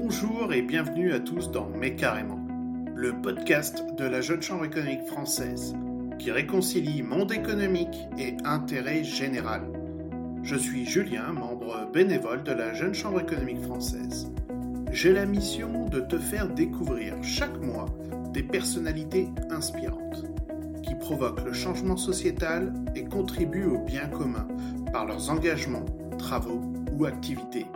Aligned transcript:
Bonjour 0.00 0.52
et 0.52 0.62
bienvenue 0.62 1.12
à 1.12 1.18
tous 1.18 1.50
dans 1.50 1.68
Mais 1.76 1.96
carrément, 1.96 2.38
le 2.94 3.20
podcast 3.20 3.84
de 3.96 4.04
la 4.04 4.20
Jeune 4.20 4.40
Chambre 4.40 4.64
économique 4.64 5.04
française 5.06 5.74
qui 6.20 6.30
réconcilie 6.30 7.02
monde 7.02 7.32
économique 7.32 8.06
et 8.16 8.36
intérêt 8.44 9.02
général. 9.02 9.62
Je 10.44 10.54
suis 10.54 10.86
Julien, 10.86 11.32
membre 11.32 11.90
bénévole 11.92 12.44
de 12.44 12.52
la 12.52 12.74
Jeune 12.74 12.94
Chambre 12.94 13.22
économique 13.22 13.60
française. 13.62 14.30
J'ai 14.92 15.12
la 15.12 15.26
mission 15.26 15.86
de 15.86 15.98
te 15.98 16.16
faire 16.16 16.48
découvrir 16.48 17.14
chaque 17.20 17.58
mois 17.60 17.86
des 18.32 18.44
personnalités 18.44 19.28
inspirantes 19.50 20.26
qui 20.84 20.94
provoquent 20.94 21.44
le 21.44 21.52
changement 21.52 21.96
sociétal 21.96 22.72
et 22.94 23.02
contribuent 23.02 23.66
au 23.66 23.78
bien 23.80 24.06
commun 24.06 24.46
par 24.92 25.06
leurs 25.06 25.28
engagements, 25.28 25.86
travaux 26.18 26.62
ou 26.96 27.04
activités. 27.04 27.66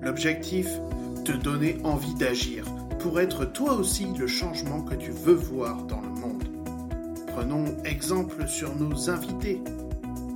L'objectif 0.00 0.80
Te 1.24 1.30
donner 1.30 1.78
envie 1.84 2.14
d'agir 2.14 2.64
pour 2.98 3.20
être 3.20 3.44
toi 3.44 3.74
aussi 3.74 4.06
le 4.18 4.26
changement 4.26 4.82
que 4.82 4.96
tu 4.96 5.12
veux 5.12 5.34
voir 5.34 5.84
dans 5.84 6.00
le 6.00 6.08
monde. 6.08 6.42
Prenons 7.28 7.64
exemple 7.84 8.48
sur 8.48 8.74
nos 8.74 9.08
invités. 9.08 9.62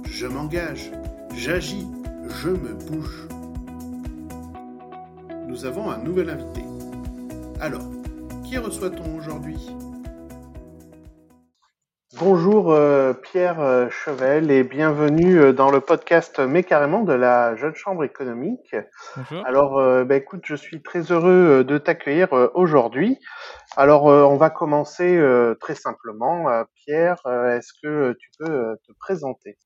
Je 0.04 0.28
m'engage, 0.28 0.92
j'agis, 1.34 1.88
je 2.40 2.50
me 2.50 2.74
bouge. 2.74 3.26
Nous 5.48 5.64
avons 5.64 5.90
un 5.90 5.98
nouvel 5.98 6.30
invité. 6.30 6.62
Alors, 7.60 7.84
qui 8.44 8.56
reçoit-on 8.56 9.16
aujourd'hui? 9.16 9.58
Bonjour 12.18 12.72
euh, 12.72 13.12
Pierre 13.12 13.60
euh, 13.60 13.90
Chevel 13.90 14.50
et 14.50 14.64
bienvenue 14.64 15.38
euh, 15.38 15.52
dans 15.52 15.70
le 15.70 15.82
podcast 15.82 16.38
Mais 16.38 16.62
carrément 16.62 17.02
de 17.02 17.12
la 17.12 17.54
Jeune 17.56 17.74
Chambre 17.74 18.04
économique. 18.04 18.74
Bonjour. 19.16 19.46
Alors 19.46 20.04
bah, 20.06 20.16
écoute, 20.16 20.42
je 20.46 20.54
suis 20.54 20.82
très 20.82 21.12
heureux 21.12 21.62
de 21.62 21.78
t'accueillir 21.78 22.32
aujourd'hui. 22.54 23.18
Alors 23.76 24.04
on 24.04 24.36
va 24.36 24.48
commencer 24.48 25.20
très 25.60 25.74
simplement. 25.74 26.46
Pierre, 26.74 27.20
est-ce 27.26 27.72
que 27.82 28.16
tu 28.18 28.30
peux 28.38 28.76
te 28.86 28.92
présenter? 28.98 29.58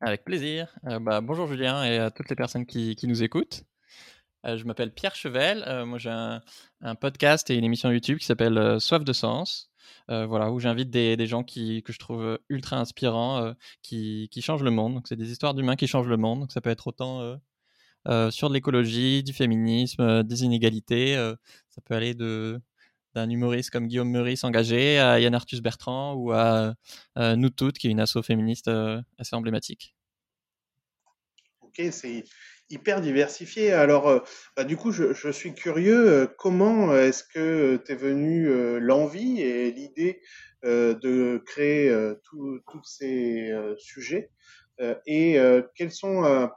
Avec 0.00 0.24
plaisir. 0.24 0.74
bah, 1.00 1.20
bonjour 1.22 1.46
Julien 1.46 1.82
et 1.84 1.98
à 1.98 2.10
toutes 2.10 2.28
les 2.28 2.36
personnes 2.36 2.66
qui, 2.66 2.94
qui 2.94 3.06
nous 3.06 3.22
écoutent. 3.22 3.62
je 4.44 4.64
m'appelle 4.64 4.92
Pierre 4.92 5.14
Chevel. 5.14 5.64
moi 5.86 5.98
j'ai 5.98 6.10
un, 6.10 6.42
un, 6.82 6.94
podcast 6.94 7.48
et 7.50 7.54
une 7.54 7.64
émission 7.64 7.90
YouTube 7.90 8.18
qui 8.18 8.26
s'appelle 8.26 8.80
Soif 8.80 9.04
de 9.04 9.12
sens. 9.12 9.71
Euh, 10.10 10.26
voilà, 10.26 10.50
où 10.50 10.60
j'invite 10.60 10.90
des, 10.90 11.26
gens 11.26 11.44
qui, 11.44 11.82
que 11.82 11.92
je 11.92 11.98
trouve 11.98 12.22
euh, 12.22 12.38
ultra 12.48 12.78
inspirants, 12.78 13.38
euh, 13.38 13.52
qui, 13.82 14.28
qui, 14.30 14.42
changent 14.42 14.62
le 14.62 14.70
monde. 14.70 15.00
C'est 15.06 15.16
des 15.16 15.30
histoires 15.30 15.54
d'humains 15.54 15.76
qui 15.76 15.86
changent 15.86 16.08
le 16.08 16.16
monde. 16.16 16.40
Donc, 16.40 16.52
ça 16.52 16.60
peut 16.60 16.70
être 16.70 16.86
autant 16.86 17.38
sur 18.30 18.48
de 18.48 18.54
l'écologie, 18.54 19.22
du 19.22 19.32
féminisme, 19.32 20.22
des 20.24 20.44
inégalités. 20.44 21.14
ça 21.68 21.80
peut 21.84 21.94
aller 21.94 22.14
de 22.14 22.60
d'un 23.14 23.28
humoriste 23.28 23.68
comme 23.68 23.88
Guillaume 23.88 24.10
Meurice 24.10 24.42
engagé 24.42 24.98
à 24.98 25.20
Yann 25.20 25.34
Arthus 25.34 25.60
Bertrand 25.60 26.14
ou 26.14 26.32
à 26.32 26.74
Nous 27.16 27.50
Toutes, 27.50 27.78
qui 27.78 27.88
est 27.88 27.90
une 27.90 28.00
asso 28.00 28.22
féministe 28.22 28.70
assez 29.18 29.36
emblématique. 29.36 29.94
Ok, 31.60 31.82
c'est 31.90 32.24
hyper 32.70 33.00
diversifié. 33.00 33.72
Alors, 33.72 34.08
euh, 34.08 34.20
bah, 34.56 34.64
du 34.64 34.76
coup, 34.76 34.92
je, 34.92 35.30
suis 35.30 35.54
curieux, 35.54 36.08
euh, 36.08 36.26
comment 36.38 36.96
est-ce 36.96 37.24
que 37.24 37.76
t'es 37.76 37.94
venu 37.94 38.48
euh, 38.48 38.78
l'envie 38.78 39.40
et 39.40 39.70
l'idée 39.70 40.20
de 40.64 41.42
créer 41.44 41.92
tous 42.22 42.84
ces 42.84 43.50
sujets 43.78 44.30
et 45.06 45.36
quelles 45.74 45.90
sont, 45.90 46.48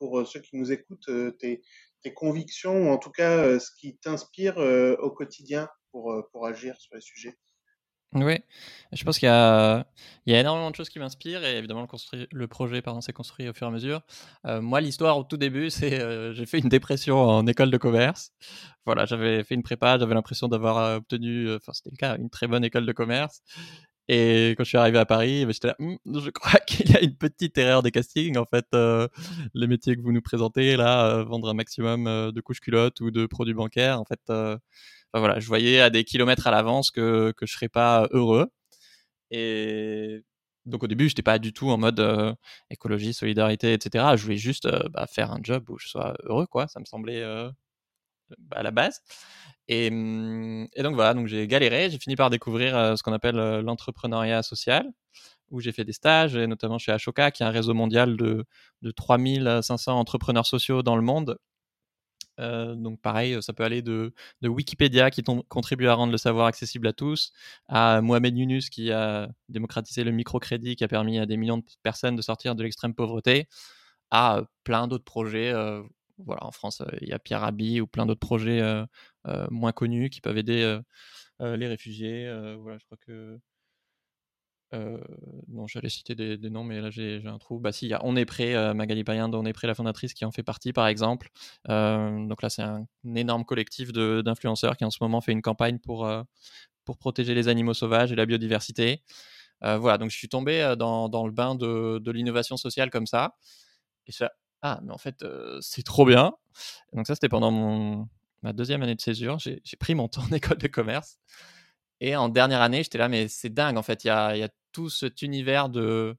pour 0.00 0.26
ceux 0.26 0.40
qui 0.40 0.56
nous 0.56 0.72
écoutent, 0.72 1.08
tes, 1.38 1.62
tes 2.02 2.12
convictions 2.12 2.88
ou 2.88 2.90
en 2.90 2.98
tout 2.98 3.12
cas 3.12 3.60
ce 3.60 3.70
qui 3.78 3.96
t'inspire 3.98 4.56
au 4.58 5.10
quotidien 5.12 5.68
pour, 5.92 6.20
pour 6.32 6.48
agir 6.48 6.74
sur 6.80 6.96
les 6.96 7.00
sujets? 7.00 7.38
Oui, 8.14 8.38
je 8.92 9.04
pense 9.04 9.18
qu'il 9.18 9.26
y 9.28 9.30
y 9.30 10.34
a 10.34 10.40
énormément 10.40 10.70
de 10.70 10.76
choses 10.76 10.88
qui 10.88 11.00
m'inspirent 11.00 11.44
et 11.44 11.58
évidemment 11.58 11.86
le, 12.12 12.26
le 12.30 12.46
projet 12.46 12.80
s'est 13.00 13.12
construit 13.12 13.48
au 13.48 13.52
fur 13.52 13.66
et 13.66 13.70
à 13.70 13.72
mesure. 13.72 14.02
Euh, 14.46 14.60
moi, 14.60 14.80
l'histoire 14.80 15.18
au 15.18 15.24
tout 15.24 15.36
début, 15.36 15.68
c'est 15.70 16.00
euh, 16.00 16.32
j'ai 16.32 16.46
fait 16.46 16.58
une 16.60 16.68
dépression 16.68 17.18
en 17.20 17.46
école 17.46 17.70
de 17.70 17.76
commerce. 17.76 18.30
Voilà, 18.86 19.04
j'avais 19.04 19.42
fait 19.42 19.54
une 19.56 19.64
prépa, 19.64 19.98
j'avais 19.98 20.14
l'impression 20.14 20.46
d'avoir 20.48 20.78
euh, 20.78 20.96
obtenu, 20.98 21.52
enfin 21.54 21.72
c'était 21.72 21.90
le 21.90 21.96
cas, 21.96 22.16
une 22.16 22.30
très 22.30 22.46
bonne 22.46 22.64
école 22.64 22.86
de 22.86 22.92
commerce. 22.92 23.42
Et 24.08 24.50
quand 24.56 24.64
je 24.64 24.68
suis 24.68 24.78
arrivé 24.78 24.98
à 24.98 25.06
Paris, 25.06 25.46
ben, 25.46 25.52
j'étais 25.52 25.68
là, 25.68 25.76
«Hum, 25.80 25.98
je 26.06 26.30
crois 26.30 26.60
qu'il 26.66 26.90
y 26.90 26.96
a 26.96 27.02
une 27.02 27.16
petite 27.16 27.56
erreur 27.58 27.82
des 27.82 27.90
castings. 27.90 28.36
En 28.38 28.44
fait, 28.44 28.66
les 29.54 29.66
métiers 29.66 29.96
que 29.96 30.02
vous 30.02 30.12
nous 30.12 30.22
présentez, 30.22 30.76
là, 30.76 31.22
vendre 31.24 31.48
un 31.48 31.54
maximum 31.54 32.04
de 32.04 32.40
couches 32.42 32.60
culottes 32.60 33.00
ou 33.00 33.10
de 33.10 33.26
produits 33.26 33.54
bancaires, 33.54 34.00
en 34.00 34.04
fait, 34.04 34.20
voilà, 35.20 35.40
je 35.40 35.46
voyais 35.46 35.80
à 35.80 35.90
des 35.90 36.04
kilomètres 36.04 36.46
à 36.46 36.50
l'avance 36.50 36.90
que, 36.90 37.32
que 37.36 37.46
je 37.46 37.52
serais 37.52 37.68
pas 37.68 38.08
heureux. 38.12 38.50
Et 39.30 40.22
donc 40.66 40.82
au 40.82 40.86
début, 40.86 41.08
je 41.08 41.12
n'étais 41.12 41.22
pas 41.22 41.38
du 41.38 41.52
tout 41.52 41.70
en 41.70 41.78
mode 41.78 42.00
euh, 42.00 42.34
écologie, 42.70 43.14
solidarité, 43.14 43.72
etc. 43.74 44.16
Je 44.16 44.22
voulais 44.22 44.36
juste 44.36 44.66
euh, 44.66 44.80
bah, 44.90 45.06
faire 45.06 45.32
un 45.32 45.40
job 45.42 45.68
où 45.70 45.78
je 45.78 45.88
sois 45.88 46.14
heureux, 46.24 46.46
quoi. 46.46 46.68
Ça 46.68 46.80
me 46.80 46.84
semblait 46.86 47.22
euh, 47.22 47.50
à 48.52 48.62
la 48.62 48.70
base. 48.70 49.00
Et, 49.68 49.88
hum, 49.90 50.68
et, 50.74 50.82
donc 50.82 50.94
voilà, 50.94 51.14
donc 51.14 51.26
j'ai 51.28 51.46
galéré. 51.48 51.90
J'ai 51.90 51.98
fini 51.98 52.16
par 52.16 52.30
découvrir 52.30 52.96
ce 52.98 53.02
qu'on 53.02 53.12
appelle 53.12 53.36
l'entrepreneuriat 53.60 54.42
social, 54.42 54.86
où 55.50 55.60
j'ai 55.60 55.72
fait 55.72 55.84
des 55.84 55.92
stages, 55.92 56.36
notamment 56.36 56.78
chez 56.78 56.92
Ashoka, 56.92 57.30
qui 57.30 57.42
est 57.42 57.46
un 57.46 57.50
réseau 57.50 57.74
mondial 57.74 58.16
de 58.16 58.46
3500 58.96 59.98
entrepreneurs 59.98 60.46
sociaux 60.46 60.82
dans 60.82 60.96
le 60.96 61.02
monde 61.02 61.38
euh, 62.40 62.74
donc 62.74 63.00
pareil, 63.00 63.36
ça 63.42 63.52
peut 63.52 63.64
aller 63.64 63.82
de, 63.82 64.12
Wikipédia 64.42 65.10
qui 65.10 65.22
contribue 65.48 65.86
à 65.86 65.94
rendre 65.94 66.12
le 66.12 66.18
savoir 66.18 66.46
accessible 66.46 66.86
à 66.88 66.92
tous, 66.92 67.32
à 67.68 68.00
Mohamed 68.00 68.36
Yunus 68.36 68.70
qui 68.70 68.90
a 68.92 69.28
démocratisé 69.48 70.04
le 70.04 70.10
microcrédit, 70.12 70.76
qui 70.76 70.84
a 70.84 70.88
permis 70.88 71.18
à 71.18 71.26
des 71.26 71.36
millions 71.36 71.58
de 71.58 71.64
personnes 71.82 72.16
de 72.16 72.22
sortir 72.22 72.54
de 72.54 72.62
l'extrême 72.62 72.94
pauvreté, 72.94 73.48
à 74.10 74.42
plein 74.64 74.88
d'autres 74.88 75.04
projets. 75.04 75.50
Euh, 75.52 75.82
voilà, 76.18 76.44
en 76.46 76.52
France, 76.52 76.82
il 77.00 77.08
y 77.08 77.12
a 77.12 77.18
Pierre 77.18 77.40
Rabhi 77.40 77.80
ou 77.80 77.86
plein 77.86 78.06
d'autres 78.06 78.20
projets 78.20 78.60
euh, 78.60 78.86
moins 79.50 79.72
connus 79.72 80.10
qui 80.10 80.20
peuvent 80.20 80.38
aider 80.38 80.78
les 81.40 81.66
réfugiés. 81.66 82.32
voilà, 82.60 82.78
je 82.78 82.84
crois 82.86 82.98
que 83.04 83.38
euh, 84.74 84.98
j'allais 85.66 85.88
citer 85.88 86.14
des, 86.14 86.50
noms, 86.50 86.64
mais 86.64 86.80
là 86.80 86.90
j'ai 86.90 87.22
un 87.26 87.38
trou. 87.38 87.58
Bah 87.58 87.72
si, 87.72 87.86
y 87.88 87.94
a 87.94 88.00
On 88.04 88.16
est 88.16 88.24
prêt, 88.24 88.54
euh, 88.54 88.74
Magali 88.74 89.04
Payen 89.04 89.32
On 89.32 89.44
est 89.44 89.52
prêt, 89.52 89.66
la 89.66 89.74
fondatrice, 89.74 90.14
qui 90.14 90.24
en 90.24 90.30
fait 90.30 90.42
partie, 90.42 90.72
par 90.72 90.86
exemple. 90.86 91.30
Euh, 91.68 92.26
donc 92.26 92.42
là, 92.42 92.50
c'est 92.50 92.62
un, 92.62 92.86
énorme 93.14 93.44
collectif 93.44 93.92
d'influenceurs 93.92 94.76
qui 94.76 94.84
en 94.84 94.90
ce 94.90 94.98
moment 95.00 95.20
fait 95.20 95.32
une 95.32 95.42
campagne 95.42 95.78
pour, 95.78 96.10
pour 96.84 96.98
protéger 96.98 97.34
les 97.34 97.48
animaux 97.48 97.74
sauvages 97.74 98.12
et 98.12 98.16
la 98.16 98.26
biodiversité. 98.26 99.02
voilà, 99.62 99.98
donc 99.98 100.10
je 100.10 100.16
suis 100.16 100.28
tombé 100.28 100.74
dans, 100.78 101.26
le 101.26 101.32
bain 101.32 101.54
de, 101.54 101.98
de 101.98 102.10
l'innovation 102.10 102.56
sociale 102.56 102.90
comme 102.90 103.06
ça. 103.06 103.36
Et 104.06 104.12
ça, 104.12 104.32
ah, 104.62 104.80
mais 104.82 104.92
en 104.92 104.98
fait, 104.98 105.24
c'est 105.60 105.84
trop 105.84 106.04
bien. 106.04 106.34
donc 106.92 107.06
ça, 107.06 107.14
c'était 107.14 107.28
pendant 107.28 108.08
ma 108.42 108.52
deuxième 108.52 108.82
année 108.82 108.94
de 108.94 109.00
césure. 109.00 109.38
J'ai 109.38 109.76
pris 109.78 109.94
mon 109.94 110.08
temps 110.08 110.22
en 110.30 110.34
école 110.34 110.58
de 110.58 110.68
commerce. 110.68 111.18
Et 112.00 112.16
en 112.16 112.28
dernière 112.28 112.60
année, 112.60 112.82
j'étais 112.82 112.98
là, 112.98 113.08
mais 113.08 113.28
c'est 113.28 113.52
dingue, 113.52 113.76
en 113.76 113.82
fait. 113.82 114.04
Il 114.04 114.08
y 114.08 114.10
a, 114.10 114.48
tout 114.72 114.90
cet 114.90 115.22
univers 115.22 115.68
de, 115.68 116.16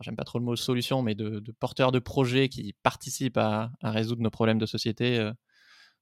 j'aime 0.00 0.16
pas 0.16 0.24
trop 0.24 0.38
le 0.38 0.44
mot 0.44 0.56
solution, 0.56 1.02
mais 1.02 1.14
de, 1.14 1.42
porteurs 1.52 1.92
de 1.92 1.98
projets 1.98 2.48
qui 2.48 2.74
participent 2.82 3.36
à, 3.36 3.70
résoudre 3.82 4.22
nos 4.22 4.30
problèmes 4.30 4.58
de 4.58 4.66
société 4.66 5.18
euh, 5.18 5.32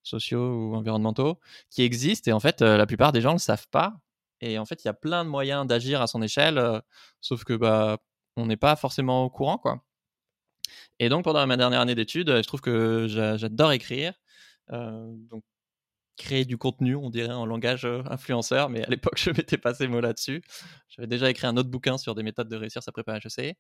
sociaux 0.03 0.71
ou 0.71 0.75
environnementaux, 0.77 1.41
qui 1.71 1.83
existent. 1.83 2.31
Et 2.31 2.33
en 2.33 2.41
fait, 2.41 2.63
euh, 2.63 2.77
la 2.77 2.87
plupart 2.87 3.13
des 3.13 3.21
gens 3.21 3.31
ne 3.31 3.35
le 3.35 3.41
savent 3.41 3.69
pas. 3.71 3.95
Et 4.41 4.59
en 4.59 4.65
fait, 4.65 4.85
il 4.85 4.87
y 4.87 4.91
a 4.91 4.95
plein 4.95 5.25
de 5.25 5.31
moyens 5.31 5.67
d'agir 5.67 6.01
à 6.01 6.07
son 6.07 6.23
échelle, 6.23 6.59
euh, 6.59 6.81
sauf 7.21 7.45
que 7.45 7.55
bah, 7.55 7.99
on 8.37 8.47
n'est 8.47 8.57
pas 8.57 8.77
forcément 8.77 9.25
au 9.25 9.31
courant, 9.31 9.59
quoi. 9.59 9.83
Et 11.01 11.09
donc, 11.09 11.25
pendant 11.25 11.45
ma 11.47 11.57
dernière 11.57 11.81
année 11.81 11.95
d'études, 11.95 12.29
je 12.37 12.47
trouve 12.47 12.61
que 12.61 13.07
j'adore 13.09 13.73
écrire. 13.73 14.15
donc, 14.71 15.43
créer 16.19 16.45
du 16.45 16.59
contenu, 16.59 16.97
on 16.97 17.09
dirait 17.09 17.33
en 17.33 17.47
langage 17.47 17.87
euh, 17.87 18.03
influenceur, 18.11 18.69
mais 18.69 18.85
à 18.85 18.91
l'époque, 18.91 19.17
je 19.19 19.31
mettais 19.31 19.57
pas 19.57 19.73
ces 19.73 19.89
mots 19.89 20.01
là-dessus. 20.01 20.43
J'avais 20.91 21.07
déjà 21.07 21.31
écrit 21.31 21.47
un 21.47 21.57
autre 21.57 21.71
bouquin 21.71 21.97
sur 21.97 22.15
des 22.15 22.23
méthodes 22.23 22.49
de 22.49 22.57
réussir 22.57 22.83
sa 22.83 22.93
prépa 22.93 23.17
HEC. 23.17 23.57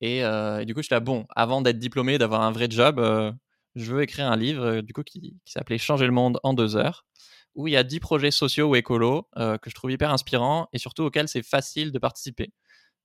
Et, 0.00 0.24
euh, 0.24 0.60
et 0.60 0.64
du 0.64 0.74
coup, 0.74 0.80
je 0.80 0.86
suis 0.86 0.94
là, 0.94 1.00
bon, 1.00 1.26
avant 1.36 1.60
d'être 1.60 1.78
diplômé, 1.78 2.16
d'avoir 2.16 2.40
un 2.42 2.52
vrai 2.52 2.68
job, 2.70 2.98
euh, 2.98 3.32
je 3.74 3.92
veux 3.92 4.02
écrire 4.02 4.30
un 4.30 4.36
livre 4.36 4.80
du 4.80 4.92
coup 4.94 5.02
qui, 5.02 5.36
s'appelait 5.44 5.78
Changer 5.78 6.06
le 6.06 6.12
monde 6.12 6.40
en 6.42 6.54
deux 6.54 6.76
heures, 6.76 7.04
où 7.54 7.68
il 7.68 7.72
y 7.72 7.76
a 7.76 7.84
dix 7.84 8.00
projets 8.00 8.30
sociaux 8.30 8.70
ou 8.70 8.76
écolos 8.76 9.28
que 9.36 9.70
je 9.70 9.74
trouve 9.74 9.92
hyper 9.92 10.10
inspirants 10.10 10.68
et 10.72 10.78
surtout 10.78 11.04
auxquels 11.04 11.28
c'est 11.28 11.44
facile 11.44 11.92
de 11.92 11.98
participer. 12.00 12.52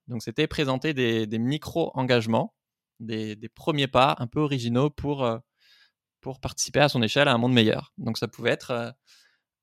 Donc, 0.07 0.23
c'était 0.23 0.47
présenter 0.47 0.95
des, 0.95 1.27
micro-engagements, 1.37 2.55
des, 2.99 3.37
premiers 3.53 3.87
pas 3.87 4.15
un 4.17 4.25
peu 4.25 4.39
originaux 4.39 4.89
pour 4.89 5.23
pour 6.25 6.39
participer 6.39 6.79
à 6.79 6.89
son 6.89 7.03
échelle 7.03 7.27
à 7.27 7.33
un 7.33 7.37
monde 7.37 7.53
meilleur. 7.53 7.93
Donc 7.99 8.17
ça 8.17 8.27
pouvait 8.27 8.49
être, 8.49 8.71
euh, 8.71 8.89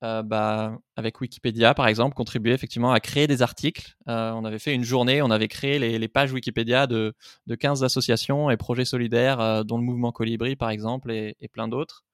euh, 0.04 0.22
bah, 0.22 0.78
avec 0.94 1.20
Wikipédia 1.20 1.74
par 1.74 1.88
exemple, 1.88 2.14
contribuer 2.14 2.52
effectivement 2.52 2.92
à 2.92 3.00
créer 3.00 3.26
des 3.26 3.42
articles. 3.42 3.96
Euh, 4.06 4.30
on 4.30 4.44
avait 4.44 4.60
fait 4.60 4.72
une 4.72 4.84
journée, 4.84 5.22
on 5.22 5.32
avait 5.32 5.48
créé 5.48 5.80
les, 5.80 6.08
pages 6.08 6.30
Wikipédia 6.32 6.86
de, 6.86 7.16
de, 7.48 7.54
15 7.56 7.82
associations 7.82 8.48
et 8.48 8.56
projets 8.56 8.84
solidaires, 8.84 9.64
dont 9.64 9.76
le 9.76 9.82
mouvement 9.82 10.12
Colibri 10.12 10.54
par 10.54 10.70
exemple, 10.70 11.10
et, 11.10 11.34
plein 11.52 11.66
d'autres. 11.66 12.04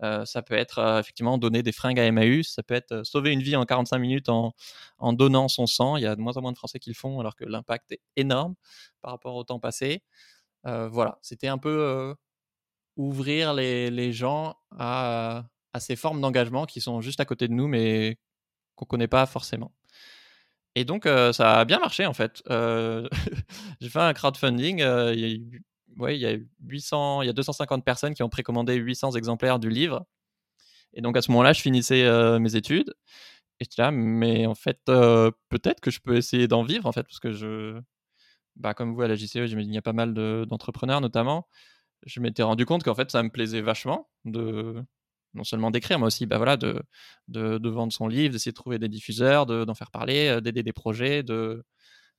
ça 0.00 0.40
peut 0.40 0.54
être 0.54 0.78
effectivement 0.98 1.36
donner 1.36 1.62
des 1.62 1.72
fringues 1.72 2.00
à 2.00 2.04
Emmaüs, 2.06 2.54
ça 2.54 2.62
peut 2.62 2.74
être 2.74 3.02
sauver 3.04 3.32
une 3.32 3.42
vie 3.42 3.54
en 3.54 3.66
45 3.66 3.98
minutes 3.98 4.30
en, 4.30 4.54
en, 4.96 5.12
donnant 5.12 5.48
son 5.48 5.66
sang. 5.66 5.98
Il 5.98 6.04
y 6.04 6.06
a 6.06 6.16
de 6.16 6.22
moins 6.22 6.38
en 6.38 6.40
moins 6.40 6.52
de 6.52 6.56
Français 6.56 6.78
qui 6.78 6.88
le 6.88 6.96
font 6.96 7.20
alors 7.20 7.36
que 7.36 7.44
l'impact 7.44 7.92
est 7.92 8.00
énorme 8.16 8.54
par 9.02 9.10
rapport 9.12 9.34
au 9.36 9.44
temps 9.44 9.60
passé. 9.60 10.02
voilà, 10.64 11.18
c'était 11.20 11.48
un 11.48 11.58
peu 11.58 12.14
ouvrir 12.96 13.54
les, 13.54 14.12
gens 14.12 14.56
à, 14.78 15.44
ces 15.78 15.96
formes 15.96 16.20
d'engagement 16.20 16.66
qui 16.66 16.80
sont 16.80 17.00
juste 17.00 17.20
à 17.20 17.24
côté 17.24 17.48
de 17.48 17.52
nous 17.52 17.68
mais 17.68 18.18
qu'on 18.76 18.84
connaît 18.84 19.08
pas 19.08 19.26
forcément. 19.26 19.72
Et 20.76 20.84
donc, 20.84 21.04
ça 21.04 21.60
a 21.60 21.64
bien 21.64 21.78
marché 21.78 22.06
en 22.06 22.14
fait. 22.14 22.42
J'ai 23.80 23.88
fait 23.88 24.00
un 24.00 24.12
crowdfunding. 24.12 24.82
ouais, 25.96 26.16
il 26.16 26.20
y 26.20 26.26
a 26.26 26.36
800, 26.66 27.22
il 27.22 27.26
y 27.26 27.30
a 27.30 27.32
250 27.32 27.84
personnes 27.84 28.14
qui 28.14 28.22
ont 28.22 28.28
précommandé 28.28 28.74
800 28.74 29.12
exemplaires 29.12 29.58
du 29.58 29.68
livre. 29.68 30.04
Et 30.92 31.00
donc 31.00 31.16
à 31.16 31.22
ce 31.22 31.30
moment-là, 31.30 31.52
je 31.52 31.60
finissais 31.60 32.38
mes 32.38 32.56
études. 32.56 32.94
Et 33.60 33.66
là, 33.78 33.90
mais 33.90 34.46
en 34.46 34.54
fait, 34.54 34.80
peut-être 34.84 35.80
que 35.80 35.90
je 35.90 36.00
peux 36.00 36.16
essayer 36.16 36.48
d'en 36.48 36.64
vivre 36.64 36.86
en 36.86 36.92
fait, 36.92 37.04
parce 37.04 37.20
que 37.20 37.32
je, 37.32 37.80
bah, 38.56 38.74
comme 38.74 38.94
vous 38.94 39.02
à 39.02 39.08
la 39.08 39.14
JCE, 39.14 39.46
j'imagine 39.46 39.70
qu'il 39.70 39.74
y 39.74 39.78
a 39.78 39.82
pas 39.82 39.92
mal 39.92 40.14
d'entrepreneurs 40.46 41.00
notamment. 41.00 41.46
Je 42.06 42.20
m'étais 42.20 42.42
rendu 42.42 42.66
compte 42.66 42.82
qu'en 42.82 42.94
fait, 42.94 43.10
ça 43.10 43.22
me 43.22 43.30
plaisait 43.30 43.60
vachement 43.60 44.08
de 44.24 44.82
non 45.34 45.44
seulement 45.44 45.70
d'écrire, 45.70 45.98
mais 45.98 46.06
aussi 46.06 46.26
bah, 46.26 46.36
voilà, 46.36 46.56
de, 46.56 46.80
de, 47.28 47.68
vendre 47.68 47.92
son 47.92 48.06
livre, 48.06 48.32
d'essayer 48.32 48.52
de 48.52 48.56
trouver 48.56 48.78
des 48.78 48.88
diffuseurs, 48.88 49.46
d'en 49.46 49.74
faire 49.74 49.90
parler, 49.90 50.40
d'aider 50.40 50.62
des 50.62 50.72
projets, 50.72 51.22
de 51.22 51.64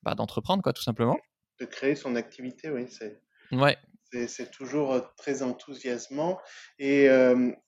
bah, 0.04 0.16
d'entreprendre 0.16 0.62
quoi, 0.62 0.74
tout 0.74 0.84
simplement. 0.84 1.18
De 1.60 1.66
créer 1.66 1.96
son 1.96 2.16
activité, 2.16 2.70
oui, 2.70 2.88
c'est 2.90 3.22
Ouais. 3.52 3.78
C'est 4.28 4.50
toujours 4.52 5.02
très 5.18 5.42
enthousiasmant. 5.42 6.40
Et, 6.80 7.08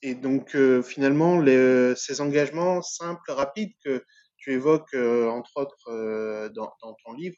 et 0.01 0.15
donc, 0.15 0.55
finalement, 0.81 1.41
les, 1.41 1.93
ces 1.95 2.21
engagements 2.21 2.81
simples, 2.81 3.31
rapides 3.31 3.73
que 3.83 4.05
tu 4.37 4.53
évoques, 4.53 4.93
entre 4.93 5.57
autres, 5.57 6.49
dans, 6.53 6.71
dans, 6.81 6.95
ton 7.03 7.13
livre, 7.13 7.35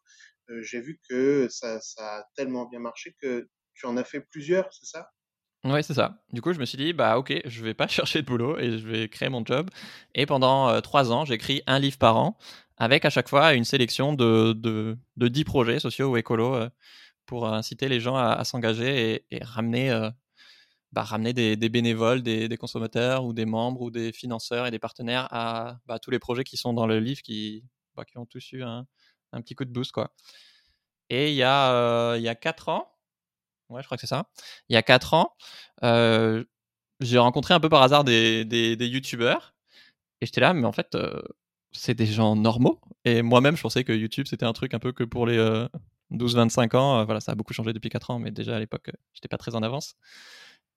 j'ai 0.62 0.80
vu 0.80 1.00
que 1.10 1.48
ça, 1.50 1.80
ça, 1.82 2.18
a 2.18 2.24
tellement 2.36 2.68
bien 2.68 2.80
marché 2.80 3.16
que 3.20 3.50
tu 3.80 3.86
en 3.86 3.98
as 3.98 4.04
fait 4.04 4.22
plusieurs, 4.22 4.72
c'est 4.74 4.86
ça? 4.86 5.12
Ouais, 5.66 5.84
c'est 5.84 5.94
ça. 5.94 6.24
Du 6.32 6.42
coup, 6.42 6.54
je 6.54 6.60
me 6.60 6.66
suis 6.66 6.78
dit, 6.78 6.94
bah 6.94 7.18
ok, 7.18 7.34
je 7.46 7.64
vais 7.64 7.74
pas 7.74 7.88
chercher 7.90 8.22
de 8.22 8.28
boulot 8.28 8.58
et 8.58 8.78
je 8.78 8.88
vais 8.88 9.10
créer 9.10 9.30
mon 9.30 9.46
job. 9.46 9.70
Et 10.16 10.26
pendant 10.26 10.82
trois 10.82 11.12
ans, 11.12 11.26
j'écris 11.26 11.62
un 11.68 11.80
livre 11.80 11.98
par 11.98 12.18
an, 12.18 12.38
avec 12.78 13.06
à 13.06 13.10
chaque 13.10 13.30
fois 13.30 13.54
une 13.54 13.66
sélection 13.66 14.14
de, 14.14 14.54
de, 14.54 14.98
de 15.18 15.28
10 15.28 15.44
projets 15.44 15.80
sociaux 15.80 16.12
ou 16.12 16.18
écolos 16.18 16.70
pour 17.30 17.48
inciter 17.48 17.90
les 17.90 18.00
gens 18.00 18.16
à, 18.16 18.44
s'engager 18.44 19.24
et, 19.30 19.44
ramener, 19.44 19.92
euh, 19.92 20.10
bah, 20.92 21.04
ramener 21.04 21.32
des, 21.32 21.70
bénévoles, 21.70 22.24
des, 22.24 22.58
consommateurs 22.58 23.24
ou 23.24 23.34
des 23.34 23.46
membres 23.46 23.82
ou 23.82 23.92
des 23.92 24.12
financeurs 24.12 24.66
et 24.66 24.72
des 24.72 24.80
partenaires 24.80 25.28
à 25.30 25.78
bah, 25.86 26.00
tous 26.00 26.10
les 26.10 26.18
projets 26.18 26.44
qui 26.44 26.58
sont 26.58 26.74
dans 26.74 26.88
le 26.88 27.00
livre 27.00 27.22
qui, 27.22 27.64
bah, 27.96 28.04
qui 28.04 28.18
ont 28.18 28.26
tous 28.26 28.52
eu 28.54 28.64
un, 28.64 28.88
petit 29.32 29.54
coup 29.54 29.64
de 29.64 29.70
boost. 29.70 29.92
Quoi. 29.92 30.12
Et 31.12 31.30
il 31.30 31.36
y, 31.36 31.44
a, 31.44 31.72
euh, 31.72 32.18
il 32.18 32.24
y 32.24 32.30
a 32.30 32.34
4 32.34 32.70
ans, 32.70 32.92
ouais, 33.70 33.82
je 33.82 33.88
crois 33.88 33.98
que 33.98 34.02
c'est 34.02 34.08
ça, 34.08 34.30
il 34.70 34.74
y 34.74 34.78
a 34.78 34.84
4 34.84 35.14
ans, 35.14 35.36
euh, 35.84 36.44
j'ai 37.00 37.18
rencontré 37.18 37.54
un 37.54 37.60
peu 37.60 37.70
par 37.70 37.82
hasard 37.82 38.04
des, 38.04 38.46
des, 38.46 38.76
des 38.76 38.88
youtubeurs 38.88 39.56
et 40.22 40.26
j'étais 40.26 40.42
là, 40.42 40.54
mais 40.54 40.66
en 40.66 40.74
fait, 40.74 40.98
c'est 41.72 41.94
des 41.94 42.06
gens 42.06 42.36
normaux. 42.36 42.82
Et 43.06 43.22
moi-même, 43.22 43.56
je 43.56 43.62
pensais 43.62 43.84
que 43.86 43.94
YouTube, 43.94 44.28
c'était 44.30 44.46
un 44.46 44.54
truc 44.54 44.74
un 44.74 44.80
peu 44.80 44.92
que 44.92 45.06
pour 45.06 45.26
les, 45.26 45.38
12-25 46.12 46.76
ans. 46.76 47.00
Euh, 47.00 47.06
voilà, 47.06 47.20
ça 47.20 47.34
a 47.34 47.36
beaucoup 47.36 47.54
changé 47.54 47.74
depuis 47.74 47.90
4 47.90 48.12
ans, 48.12 48.20
mais 48.20 48.32
déjà 48.32 48.56
à 48.56 48.60
l'époque, 48.60 48.90
euh, 48.90 48.98
j'étais 49.14 49.28
pas 49.28 49.38
très 49.38 49.56
en 49.56 49.64
avance. 49.64 49.96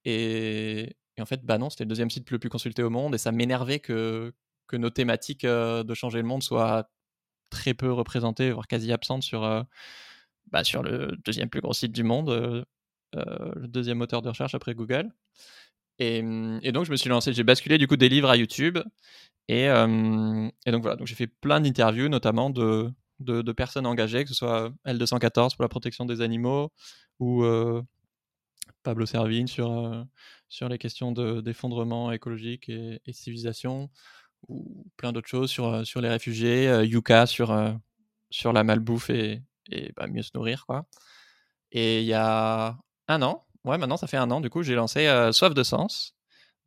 Et, 0.05 0.97
en 1.21 1.27
fait, 1.27 1.45
bah 1.45 1.59
non, 1.59 1.71
c'était 1.71 1.85
le 1.85 1.89
deuxième 1.89 2.11
site 2.11 2.31
le 2.31 2.39
plus 2.39 2.49
consulté 2.51 2.83
au 2.83 2.91
monde, 2.91 3.15
et 3.15 3.19
ça 3.19 3.33
m'énervait 3.33 3.81
que, 3.81 4.35
que 4.67 4.77
nos 4.77 4.91
thématiques 4.91 5.45
euh, 5.45 5.85
de 5.85 5.95
changer 5.95 6.19
le 6.19 6.25
monde 6.29 6.43
soient 6.43 6.91
très 7.51 7.75
peu 7.75 7.93
représentées, 7.93 8.53
voire 8.53 8.67
quasi 8.67 8.93
absentes 8.93 9.23
sur, 9.23 9.43
bah, 10.51 10.65
sur 10.65 10.83
le 10.83 11.17
deuxième 11.25 11.51
plus 11.51 11.61
gros 11.61 11.75
site 11.75 11.93
du 11.93 12.03
monde, 12.03 12.65
le 13.15 13.67
deuxième 13.69 13.99
moteur 13.99 14.23
de 14.23 14.29
recherche 14.29 14.55
après 14.55 14.75
Google. 14.75 15.11
Et, 15.99 16.19
et, 16.63 16.73
donc, 16.73 16.85
je 16.87 16.91
me 16.91 16.97
suis 16.97 17.11
lancé, 17.11 17.33
j'ai 17.33 17.45
basculé 17.45 17.79
du 17.79 17.87
coup 17.87 17.97
des 17.97 18.09
livres 18.09 18.31
à 18.31 18.37
YouTube. 18.37 18.79
Et, 19.49 19.65
et 19.67 20.71
donc 20.71 20.83
voilà, 20.83 20.97
donc 20.97 21.07
j'ai 21.07 21.15
fait 21.15 21.27
plein 21.27 21.61
d'interviews, 21.61 22.09
notamment 22.09 22.51
de, 22.51 22.91
de, 23.23 23.53
personnes 23.53 23.87
engagées, 23.87 24.25
que 24.25 24.29
ce 24.29 24.35
soit 24.35 24.73
L214 24.87 25.57
pour 25.57 25.63
la 25.63 25.69
protection 25.69 26.05
des 26.05 26.21
animaux 26.21 26.71
ou 27.19 27.45
euh, 27.45 27.83
Pablo 28.83 29.07
Servigne 29.07 29.47
sur, 29.47 29.71
euh, 29.71 30.03
sur 30.49 30.69
les 30.69 30.79
questions 30.79 31.13
d'effondrement 31.13 32.13
écologique 32.13 32.69
et, 32.69 33.01
civilisation, 33.13 33.91
ou 34.49 34.87
plein 34.97 35.13
d'autres 35.13 35.29
choses 35.29 35.51
sur, 35.51 35.67
euh, 35.67 35.85
sur 35.85 36.01
les 36.01 36.09
réfugiés, 36.09 36.83
Yuka 36.85 37.27
sur, 37.27 37.57
sur 38.31 38.53
la 38.53 38.65
malbouffe 38.65 39.11
et, 39.11 39.43
et 39.71 39.93
bah, 39.97 40.07
mieux 40.09 40.23
se 40.23 40.31
nourrir. 40.35 40.67
Quoi. 40.67 40.87
Et 41.73 42.01
il 42.01 42.07
y 42.07 42.15
a 42.15 42.77
un 43.13 43.23
an, 43.23 43.45
ouais, 43.65 43.79
maintenant 43.79 43.97
ça 43.97 44.07
fait 44.07 44.17
un 44.17 44.31
an, 44.31 44.41
du 44.41 44.51
coup, 44.51 44.63
j'ai 44.63 44.75
lancé 44.75 45.07
Soif 45.33 45.55
de 45.55 45.63
Sens. 45.63 46.15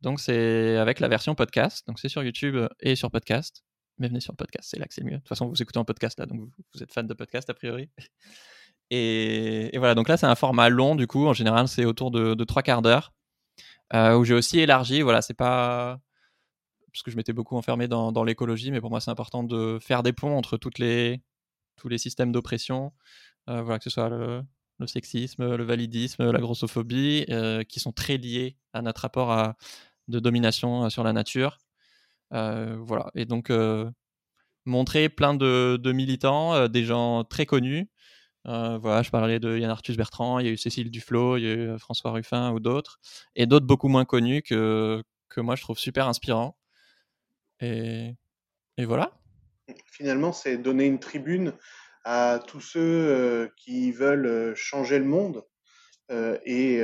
Donc 0.02 0.20
c'est 0.20 0.76
avec 0.76 1.00
la 1.00 1.08
version 1.08 1.34
podcast, 1.34 1.86
donc 1.86 1.98
c'est 1.98 2.08
sur 2.08 2.22
YouTube 2.22 2.68
et 2.80 2.96
sur 2.96 3.10
podcast 3.10 3.64
mais 3.98 4.08
venez 4.08 4.20
sur 4.20 4.34
podcast, 4.34 4.68
c'est 4.70 4.78
là 4.78 4.86
que 4.86 4.94
c'est 4.94 5.04
mieux. 5.04 5.12
De 5.12 5.16
toute 5.18 5.28
façon, 5.28 5.48
vous 5.48 5.60
écoutez 5.62 5.78
un 5.78 5.84
podcast 5.84 6.18
là, 6.18 6.26
donc 6.26 6.40
vous, 6.74 6.82
êtes 6.82 6.92
fan 6.92 7.06
de 7.06 7.14
podcast 7.14 7.48
a 7.50 7.54
priori. 7.54 7.90
Et, 8.90 9.72
voilà, 9.78 9.96
donc 9.96 10.08
là, 10.08 10.16
c'est 10.16 10.26
un 10.26 10.36
format 10.36 10.68
long, 10.68 10.94
du 10.94 11.08
coup, 11.08 11.26
en 11.26 11.32
général, 11.32 11.66
c'est 11.66 11.84
autour 11.84 12.12
de, 12.12 12.44
trois 12.44 12.62
quarts 12.62 12.82
d'heure, 12.82 13.12
euh, 13.94 14.16
où 14.16 14.24
j'ai 14.24 14.34
aussi 14.34 14.60
élargi. 14.60 15.02
Voilà, 15.02 15.22
c'est 15.22 15.34
pas. 15.34 15.98
Parce 16.92 17.02
que 17.02 17.10
je 17.10 17.16
m'étais 17.16 17.32
beaucoup 17.32 17.56
enfermé 17.56 17.88
dans, 17.88 18.24
l'écologie, 18.24 18.70
mais 18.70 18.80
pour 18.80 18.90
moi, 18.90 19.00
c'est 19.00 19.10
important 19.10 19.42
de 19.42 19.78
faire 19.80 20.04
des 20.04 20.12
ponts 20.12 20.36
entre 20.38 20.56
toutes 20.56 20.78
les, 20.78 21.20
tous 21.76 21.88
les 21.88 21.98
systèmes 21.98 22.30
d'oppression, 22.30 22.92
euh, 23.50 23.60
voilà, 23.62 23.78
que 23.78 23.84
ce 23.84 23.90
soit 23.90 24.08
le, 24.08 24.42
sexisme, 24.84 25.56
le 25.56 25.64
validisme, 25.64 26.30
la 26.30 26.38
grossophobie, 26.38 27.24
euh, 27.30 27.62
qui 27.64 27.80
sont 27.80 27.92
très 27.92 28.18
liés 28.18 28.58
à 28.74 28.82
notre 28.82 29.00
rapport 29.00 29.30
à, 29.30 29.56
de 30.08 30.20
domination 30.20 30.88
sur 30.90 31.04
la 31.04 31.12
nature. 31.12 31.58
Euh, 32.32 32.76
voilà. 32.80 33.10
Et 33.14 33.24
donc, 33.24 33.50
euh, 33.50 33.90
montrer 34.64 35.08
plein 35.08 35.34
de, 35.34 35.92
militants, 35.92 36.54
euh, 36.54 36.68
des 36.68 36.84
gens 36.84 37.24
très 37.24 37.46
connus. 37.46 37.88
voilà, 38.44 39.02
je 39.02 39.10
parlais 39.10 39.40
de 39.40 39.58
Yann 39.58 39.70
Arthus 39.70 39.96
Bertrand, 39.96 40.38
il 40.38 40.46
y 40.46 40.48
a 40.48 40.52
eu 40.52 40.56
Cécile 40.56 40.90
Duflo, 40.90 41.36
il 41.36 41.44
y 41.44 41.48
a 41.48 41.54
eu 41.54 41.78
François 41.78 42.12
Ruffin 42.12 42.52
ou 42.52 42.60
d'autres, 42.60 43.00
et 43.34 43.46
d'autres 43.46 43.66
beaucoup 43.66 43.88
moins 43.88 44.04
connus 44.04 44.42
que, 44.42 45.02
que 45.28 45.40
moi 45.40 45.56
je 45.56 45.62
trouve 45.62 45.78
super 45.78 46.06
inspirants. 46.06 46.56
Et, 47.60 48.14
et 48.76 48.84
voilà. 48.84 49.12
Finalement, 49.86 50.32
c'est 50.32 50.58
donner 50.58 50.84
une 50.84 51.00
tribune 51.00 51.54
à 52.06 52.40
tous 52.46 52.60
ceux 52.60 53.50
qui 53.56 53.92
veulent 53.92 54.54
changer 54.54 54.98
le 54.98 55.04
monde. 55.04 55.44
et, 56.10 56.82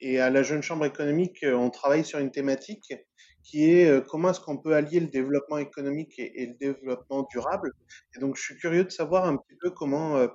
et, 0.00 0.20
à 0.20 0.30
la 0.30 0.42
Jeune 0.42 0.62
Chambre 0.62 0.84
économique, 0.84 1.44
on 1.48 1.70
travaille 1.70 2.04
sur 2.04 2.18
une 2.18 2.30
thématique 2.30 2.92
qui 3.44 3.70
est 3.70 3.88
euh, 3.88 4.00
comment 4.00 4.30
est-ce 4.30 4.40
qu'on 4.40 4.56
peut 4.58 4.74
allier 4.74 5.00
le 5.00 5.06
développement 5.06 5.58
économique 5.58 6.18
et, 6.18 6.46
le 6.46 6.54
développement 6.54 7.28
durable. 7.30 7.72
Et 8.16 8.18
donc, 8.18 8.36
je 8.36 8.42
suis 8.42 8.56
curieux 8.56 8.84
de 8.84 8.90
savoir 8.90 9.26
un 9.26 9.36
petit 9.36 9.56
peu 9.60 9.70
comment 9.70 10.16
euh, 10.16 10.28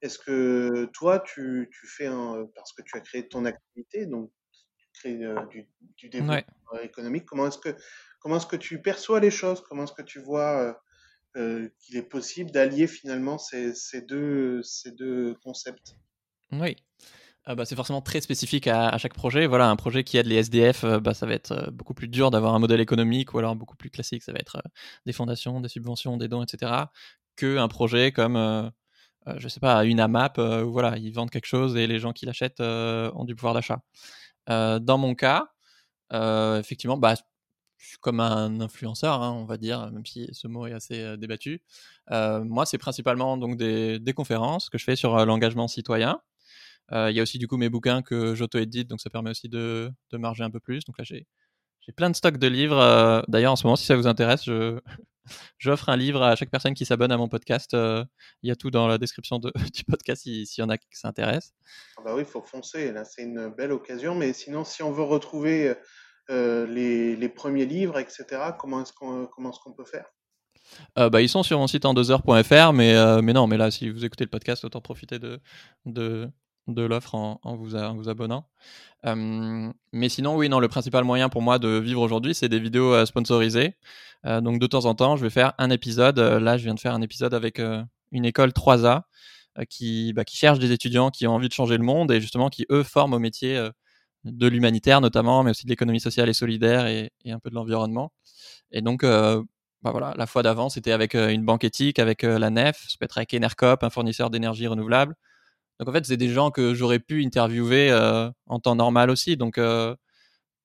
est-ce 0.00 0.18
que 0.18 0.86
toi, 0.86 1.20
tu, 1.20 1.70
tu 1.70 1.86
fais 1.86 2.06
un, 2.06 2.46
parce 2.54 2.72
que 2.72 2.82
tu 2.82 2.96
as 2.96 3.00
créé 3.00 3.28
ton 3.28 3.44
activité, 3.44 4.06
donc 4.06 4.30
tu 4.78 4.88
crées 4.94 5.24
euh, 5.24 5.46
du, 5.46 5.68
du, 5.96 6.08
développement 6.08 6.80
économique, 6.82 7.26
comment 7.26 7.46
est-ce 7.46 7.58
que, 7.58 7.76
comment 8.18 8.38
est-ce 8.38 8.46
que 8.46 8.56
tu 8.56 8.80
perçois 8.80 9.20
les 9.20 9.30
choses, 9.30 9.62
comment 9.68 9.84
est-ce 9.84 9.92
que 9.92 10.02
tu 10.02 10.18
vois 10.18 10.80
qu'il 11.34 11.96
est 11.96 12.08
possible 12.08 12.50
d'allier 12.50 12.86
finalement 12.86 13.38
ces, 13.38 13.74
deux, 14.02 14.62
concepts 15.42 15.96
Oui. 16.52 16.76
Ah 17.46 17.54
bah, 17.54 17.66
c'est 17.66 17.76
forcément 17.76 18.00
très 18.00 18.22
spécifique 18.22 18.66
à, 18.68 18.96
chaque 18.96 19.12
projet. 19.12 19.46
Voilà, 19.46 19.68
un 19.68 19.76
projet 19.76 20.02
qui 20.02 20.16
aide 20.16 20.26
les 20.26 20.36
SDF, 20.36 20.84
euh, 20.84 20.98
bah, 20.98 21.12
ça 21.12 21.26
va 21.26 21.34
être 21.34 21.52
euh, 21.52 21.70
beaucoup 21.70 21.92
plus 21.92 22.08
dur 22.08 22.30
d'avoir 22.30 22.54
un 22.54 22.58
modèle 22.58 22.80
économique, 22.80 23.34
ou 23.34 23.38
alors 23.38 23.54
beaucoup 23.54 23.76
plus 23.76 23.90
classique, 23.90 24.22
ça 24.22 24.32
va 24.32 24.38
être 24.38 24.56
euh, 24.56 24.68
des 25.04 25.12
fondations, 25.12 25.60
des 25.60 25.68
subventions, 25.68 26.16
des 26.16 26.28
dons, 26.28 26.42
etc. 26.42 26.72
Qu'un 27.36 27.68
projet 27.68 28.12
comme, 28.12 28.70
je 29.36 29.48
sais 29.48 29.60
pas, 29.60 29.84
une 29.84 30.00
AMAP, 30.00 30.38
où 30.38 30.72
voilà, 30.72 30.96
ils 30.98 31.12
vendent 31.12 31.30
quelque 31.30 31.46
chose 31.46 31.76
et 31.76 31.86
les 31.86 31.98
gens 31.98 32.12
qui 32.12 32.26
l'achètent 32.26 32.60
ont 32.60 33.24
du 33.24 33.34
pouvoir 33.34 33.54
d'achat. 33.54 33.80
dans 34.48 34.98
mon 34.98 35.14
cas, 35.14 35.48
effectivement, 36.12 36.96
bah, 36.96 37.14
comme 38.00 38.20
un 38.20 38.60
influenceur, 38.60 39.22
hein, 39.22 39.32
on 39.32 39.44
va 39.44 39.56
dire, 39.56 39.90
même 39.92 40.06
si 40.06 40.28
ce 40.32 40.48
mot 40.48 40.66
est 40.66 40.72
assez 40.72 41.16
débattu. 41.16 41.62
moi, 42.10 42.66
c'est 42.66 42.78
principalement 42.78 43.36
donc 43.36 43.56
des, 43.56 44.14
conférences 44.14 44.70
que 44.70 44.78
je 44.78 44.84
fais 44.84 44.96
sur 44.96 45.24
l'engagement 45.26 45.68
citoyen. 45.68 46.20
Il 46.92 47.12
y 47.12 47.20
a 47.20 47.22
aussi 47.22 47.38
du 47.38 47.48
coup 47.48 47.56
mes 47.56 47.68
bouquins 47.68 48.02
que 48.02 48.34
j'auto-édite, 48.34 48.88
donc 48.88 49.00
ça 49.00 49.10
permet 49.10 49.30
aussi 49.30 49.48
de, 49.48 49.90
de 50.10 50.16
marger 50.18 50.44
un 50.44 50.50
peu 50.50 50.60
plus. 50.60 50.84
Donc 50.84 50.98
là, 50.98 51.04
j'ai 51.04 51.26
plein 51.96 52.10
de 52.10 52.16
stocks 52.16 52.38
de 52.38 52.46
livres. 52.46 53.24
D'ailleurs, 53.28 53.52
en 53.52 53.56
ce 53.56 53.66
moment, 53.66 53.76
si 53.76 53.86
ça 53.86 53.96
vous 53.96 54.06
intéresse, 54.06 54.48
j'offre 55.58 55.88
un 55.88 55.96
livre 55.96 56.22
à 56.22 56.36
chaque 56.36 56.50
personne 56.50 56.74
qui 56.74 56.84
s'abonne 56.84 57.12
à 57.12 57.16
mon 57.16 57.28
podcast. 57.28 57.72
Il 57.72 58.48
y 58.48 58.50
a 58.50 58.56
tout 58.56 58.70
dans 58.70 58.86
la 58.86 58.98
description 58.98 59.38
de, 59.38 59.52
du 59.74 59.84
podcast 59.84 60.22
s'il 60.22 60.46
y 60.58 60.62
en 60.62 60.68
a 60.68 60.78
qui 60.78 60.86
s'intéressent. 60.92 61.54
Ah 61.98 62.02
bah 62.04 62.14
oui, 62.14 62.22
il 62.22 62.28
faut 62.28 62.42
foncer. 62.42 62.92
Là, 62.92 63.04
c'est 63.04 63.22
une 63.22 63.48
belle 63.48 63.72
occasion. 63.72 64.14
Mais 64.14 64.32
sinon, 64.32 64.64
si 64.64 64.82
on 64.82 64.92
veut 64.92 65.02
retrouver 65.02 65.74
les, 66.28 67.16
les, 67.16 67.28
premiers 67.28 67.66
livres, 67.66 67.98
etc. 67.98 68.24
Comment 68.58 68.82
est-ce 68.82 68.92
qu'on 68.92 69.26
comment 69.26 69.50
est-ce 69.50 69.60
qu'on 69.60 69.72
peut 69.72 69.84
faire? 69.84 70.06
Bah, 70.96 71.20
ils 71.20 71.28
sont 71.28 71.42
sur 71.42 71.58
mon 71.58 71.66
site 71.66 71.84
en 71.84 71.94
2heures.fr, 71.94 72.72
mais, 72.72 73.22
mais 73.22 73.32
non, 73.32 73.46
mais 73.46 73.56
là, 73.56 73.70
si 73.70 73.90
vous 73.90 74.04
écoutez 74.04 74.24
le 74.24 74.30
podcast, 74.30 74.64
autant 74.64 74.80
profiter 74.80 75.18
de, 75.18 76.30
l'offre 76.66 77.14
en, 77.14 77.56
vous, 77.56 77.76
abonnant. 78.08 78.48
mais 79.04 80.08
sinon, 80.08 80.36
oui, 80.36 80.48
non, 80.48 80.60
le 80.60 80.68
principal 80.68 81.04
moyen 81.04 81.28
pour 81.28 81.42
moi 81.42 81.58
de 81.58 81.68
vivre 81.68 82.00
aujourd'hui, 82.00 82.34
c'est 82.34 82.48
des 82.48 82.60
vidéos 82.60 82.94
euh, 82.94 83.06
sponsorisées. 83.06 83.76
Euh, 84.26 84.40
donc 84.40 84.58
de 84.58 84.66
temps 84.66 84.86
en 84.86 84.94
temps, 84.94 85.16
je 85.16 85.22
vais 85.22 85.30
faire 85.30 85.52
un 85.58 85.70
épisode. 85.70 86.18
Euh, 86.18 86.40
là, 86.40 86.56
je 86.56 86.64
viens 86.64 86.74
de 86.74 86.80
faire 86.80 86.94
un 86.94 87.02
épisode 87.02 87.34
avec 87.34 87.60
une 88.12 88.24
école 88.24 88.50
3A 88.50 89.02
qui, 89.68 90.12
bah, 90.14 90.24
qui 90.24 90.36
cherche 90.36 90.58
des 90.58 90.72
étudiants 90.72 91.10
qui 91.10 91.26
ont 91.26 91.34
envie 91.34 91.48
de 91.48 91.52
changer 91.52 91.76
le 91.76 91.84
monde 91.84 92.10
et 92.10 92.20
justement 92.20 92.48
qui, 92.48 92.66
eux, 92.70 92.82
forment 92.82 93.14
au 93.14 93.18
métier 93.18 93.68
de 94.24 94.46
l'humanitaire 94.46 95.00
notamment, 95.00 95.42
mais 95.42 95.50
aussi 95.50 95.64
de 95.64 95.70
l'économie 95.70 96.00
sociale 96.00 96.28
et 96.28 96.34
solidaire 96.34 96.86
et, 96.86 97.10
un 97.26 97.38
peu 97.38 97.50
de 97.50 97.54
l'environnement. 97.54 98.12
Et 98.70 98.82
donc, 98.82 99.02
bah 99.04 99.90
voilà, 99.90 100.14
la 100.16 100.26
fois 100.26 100.42
d'avant, 100.42 100.68
c'était 100.68 100.92
avec 100.92 101.14
une 101.14 101.44
banque 101.44 101.64
éthique, 101.64 101.98
avec 101.98 102.22
la 102.22 102.50
NEF, 102.50 102.86
ça 102.88 102.96
peut 102.98 103.04
être 103.04 103.18
avec 103.18 103.34
Enercop, 103.34 103.82
un 103.82 103.90
fournisseur 103.90 104.30
d'énergie 104.30 104.66
renouvelable. 104.66 105.14
Donc 105.78 105.88
en 105.88 105.92
fait, 105.92 106.06
c'est 106.06 106.16
des 106.16 106.28
gens 106.28 106.50
que 106.50 106.74
j'aurais 106.74 107.00
pu 107.00 107.24
interviewer 107.24 107.90
euh, 107.90 108.30
en 108.46 108.60
temps 108.60 108.76
normal 108.76 109.10
aussi. 109.10 109.36
Donc, 109.36 109.58
euh, 109.58 109.94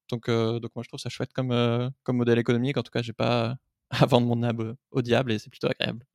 donc, 0.09 0.29
euh, 0.29 0.59
donc 0.59 0.71
moi, 0.75 0.83
je 0.83 0.89
trouve 0.89 0.99
ça 0.99 1.09
chouette 1.09 1.33
comme, 1.33 1.91
comme 2.03 2.17
modèle 2.17 2.39
économique. 2.39 2.77
En 2.77 2.83
tout 2.83 2.91
cas, 2.91 3.01
j'ai 3.01 3.13
pas 3.13 3.55
à 3.89 4.05
vendre 4.05 4.27
mon 4.27 4.43
âme 4.43 4.75
au 4.91 5.01
diable 5.01 5.31
et 5.31 5.39
c'est 5.39 5.49
plutôt 5.49 5.67
agréable. 5.67 6.05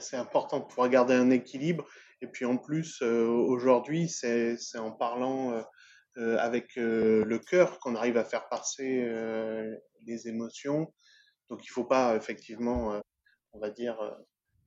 C'est 0.00 0.16
important 0.16 0.58
de 0.58 0.64
pouvoir 0.64 0.88
garder 0.88 1.14
un 1.14 1.30
équilibre. 1.30 1.86
Et 2.20 2.26
puis 2.26 2.44
en 2.44 2.56
plus, 2.56 3.02
aujourd'hui, 3.02 4.08
c'est 4.08 4.56
en 4.76 4.92
parlant 4.92 5.62
avec 6.16 6.76
le 6.76 7.38
cœur 7.38 7.78
qu'on 7.80 7.94
arrive 7.94 8.16
à 8.16 8.24
faire 8.24 8.48
passer 8.48 9.08
les 10.06 10.28
émotions. 10.28 10.92
Donc 11.50 11.60
il 11.64 11.70
ne 11.70 11.74
faut 11.74 11.84
pas 11.84 12.16
effectivement, 12.16 13.00
on 13.52 13.58
va 13.58 13.70
dire, 13.70 14.00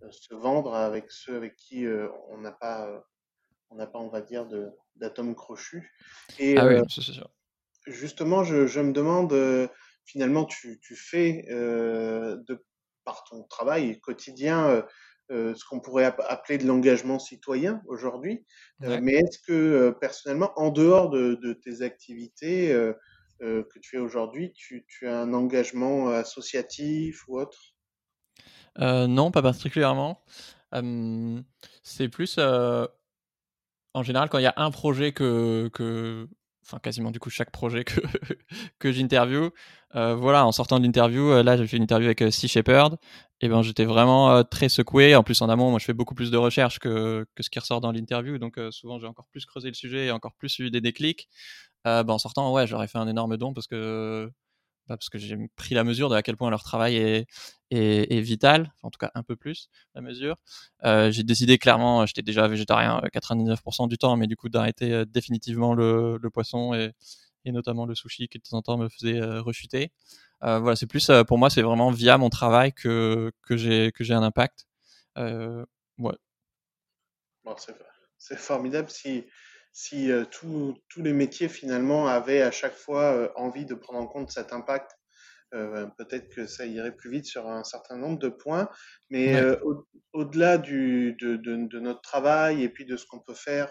euh, 0.04 0.12
se 0.12 0.34
vendre 0.36 0.76
avec 0.76 1.12
ceux 1.12 1.36
avec 1.36 1.56
qui 1.56 1.86
euh, 1.86 2.10
on 2.30 2.38
n'a 2.38 2.52
pas, 2.52 2.88
euh, 2.88 3.00
on 3.70 3.76
n'a 3.76 3.88
pas, 3.88 4.00
on 4.00 4.10
va 4.10 4.22
dire, 4.22 4.48
d'atomes 4.96 5.36
crochus. 5.36 5.92
Et 6.40 6.58
ah 6.58 6.68
oui, 6.68 6.76
c'est 6.90 7.02
sûr. 7.02 7.30
Justement, 7.86 8.44
je, 8.44 8.68
je, 8.68 8.80
me 8.80 8.92
demande, 8.92 9.34
finalement, 10.06 10.46
tu, 10.46 10.80
tu 10.82 10.96
fais 10.96 11.46
de, 11.50 12.66
par 13.06 13.24
ton 13.24 13.44
travail 13.44 14.00
quotidien 14.02 14.86
ce 15.30 15.66
qu'on 15.66 15.80
pourrait 15.80 16.06
appeler 16.06 16.58
de 16.58 16.66
l'engagement 16.66 17.20
citoyen 17.20 17.82
aujourd'hui. 17.88 18.46
mais 18.80 19.14
est-ce 19.14 19.40
que 19.40 19.96
personnellement, 20.00 20.52
en 20.56 20.70
dehors 20.70 21.10
de, 21.10 21.36
de 21.36 21.54
tes 21.54 21.82
activités 21.82 22.70
que 23.40 23.80
tu 23.80 23.90
fais 23.90 23.98
aujourd'hui, 23.98 24.54
tu, 24.54 24.86
tu, 24.88 25.08
as 25.08 25.20
un 25.20 25.34
engagement 25.34 26.10
associatif 26.10 27.28
ou 27.28 27.40
autre? 27.40 27.76
Euh, 28.80 29.08
non, 29.08 29.32
pas 29.32 29.42
particulièrement. 29.42 30.24
c'est 31.84 32.10
plus 32.10 32.40
en 33.94 34.04
général 34.04 34.30
quand 34.30 34.38
il 34.38 34.44
y 34.44 34.48
a 34.48 34.54
un 34.58 34.72
projet 34.72 35.12
que, 35.12 35.70
que 35.74 36.28
enfin 36.68 36.80
quasiment 36.80 37.12
du 37.12 37.20
coup 37.20 37.30
chaque 37.30 37.52
projet 37.52 37.84
que, 37.84 38.00
que 38.80 38.92
j'interview. 38.92 39.52
voilà, 39.94 40.46
en 40.46 40.52
sortant 40.52 40.80
de 40.80 40.86
l'interview, 40.86 41.42
là 41.42 41.58
j'ai 41.58 41.66
fait 41.66 41.78
une 41.78 41.84
interview 41.84 42.08
avec 42.08 42.32
Sea 42.32 42.48
Shepherd, 42.48 42.98
et 43.42 43.50
ben 43.50 43.62
j'étais 43.62 43.86
vraiment 43.86 44.44
très 44.44 44.70
secoué. 44.70 45.16
En 45.16 45.24
plus 45.24 45.42
en 45.42 45.50
amont, 45.50 45.70
moi 45.70 45.80
je 45.80 45.86
fais 45.86 45.94
beaucoup 45.94 46.16
plus 46.16 46.30
de 46.32 46.38
recherches 46.38 46.80
que, 46.80 47.26
que 47.36 47.44
ce 47.44 47.50
qui 47.50 47.60
ressort 47.60 47.82
dans 47.82 47.92
l'interview, 47.92 48.38
donc 48.38 48.60
souvent 48.72 49.00
j'ai 49.00 49.08
encore 49.08 49.28
plus 49.32 49.46
creusé 49.46 49.70
le 49.70 49.74
sujet 49.74 50.08
et 50.08 50.12
encore 50.12 50.36
plus 50.36 50.60
eu 50.60 50.70
des 50.70 50.82
déclics. 50.82 51.30
Ben, 51.86 52.10
en 52.10 52.18
sortant, 52.18 52.52
ouais, 52.54 52.68
j'aurais 52.68 52.88
fait 52.88 52.98
un 52.98 53.08
énorme 53.08 53.38
don 53.38 53.54
parce 53.54 53.68
que 53.68 54.30
parce 54.96 55.10
que 55.10 55.18
j'ai 55.18 55.38
pris 55.56 55.76
la 55.76 55.84
mesure 55.84 56.10
de 56.10 56.16
à 56.16 56.22
quel 56.22 56.38
point 56.38 56.50
leur 56.50 56.64
travail 56.64 56.96
est, 56.96 58.22
vital, 58.22 58.74
en 58.84 58.90
tout 58.90 58.98
cas 58.98 59.12
un 59.16 59.24
peu 59.24 59.36
plus 59.36 59.70
la 59.94 60.02
mesure. 60.02 60.38
Euh, 60.86 61.12
j'ai 61.12 61.24
décidé 61.24 61.58
clairement, 61.58 62.06
j'étais 62.06 62.22
déjà 62.22 62.48
végétarien 62.48 63.02
99% 63.14 63.84
euh, 63.84 63.88
du 63.88 63.98
temps, 63.98 64.16
mais 64.16 64.28
du 64.28 64.36
coup 64.36 64.50
d'arrêter 64.50 64.94
euh, 64.94 65.06
définitivement 65.06 65.74
le, 65.74 66.20
poisson 66.34 66.74
et, 66.74 66.94
notamment 67.46 67.86
le 67.86 67.96
sushi 67.96 68.28
qui 68.28 68.38
de 68.40 68.44
temps 68.44 68.58
en 68.58 68.62
temps 68.62 68.78
me 68.78 68.90
faisait 68.90 69.22
rechuter. 69.40 69.92
voilà, 70.42 70.76
c'est 70.76 70.88
plus 70.88 71.12
pour 71.28 71.38
moi, 71.38 71.50
c'est 71.50 71.62
vraiment 71.62 71.92
via 71.92 72.18
mon 72.18 72.30
travail 72.30 72.74
que, 72.74 73.32
j'ai 73.50 74.14
un 74.14 74.24
impact. 74.24 74.68
ouais. 75.18 76.16
C'est 78.18 78.38
formidable 78.38 78.90
si 78.90 79.26
si 79.78 80.12
euh, 80.12 80.26
tous 80.26 80.74
les 80.98 81.14
métiers 81.14 81.50
finalement 81.50 82.08
avaient 82.08 82.42
à 82.42 82.50
chaque 82.50 82.74
fois 82.74 83.14
euh, 83.14 83.30
envie 83.36 83.68
de 83.68 83.76
prendre 83.76 84.00
en 84.00 84.08
compte 84.08 84.32
cet 84.32 84.52
impact, 84.52 84.98
euh, 85.54 85.86
peut-être 86.00 86.30
que 86.30 86.48
ça 86.48 86.66
irait 86.66 86.96
plus 86.96 87.12
vite 87.12 87.28
sur 87.28 87.48
un 87.48 87.64
certain 87.64 87.96
nombre 87.96 88.18
de 88.18 88.30
points. 88.30 88.70
Mais 89.12 89.40
au-delà 90.14 90.58
de, 90.58 91.16
de, 91.20 91.80
notre 91.80 92.02
travail 92.02 92.64
et 92.64 92.70
puis 92.70 92.86
de 92.86 92.98
ce 92.98 93.06
qu'on 93.06 93.20
peut 93.20 93.36
faire 93.36 93.70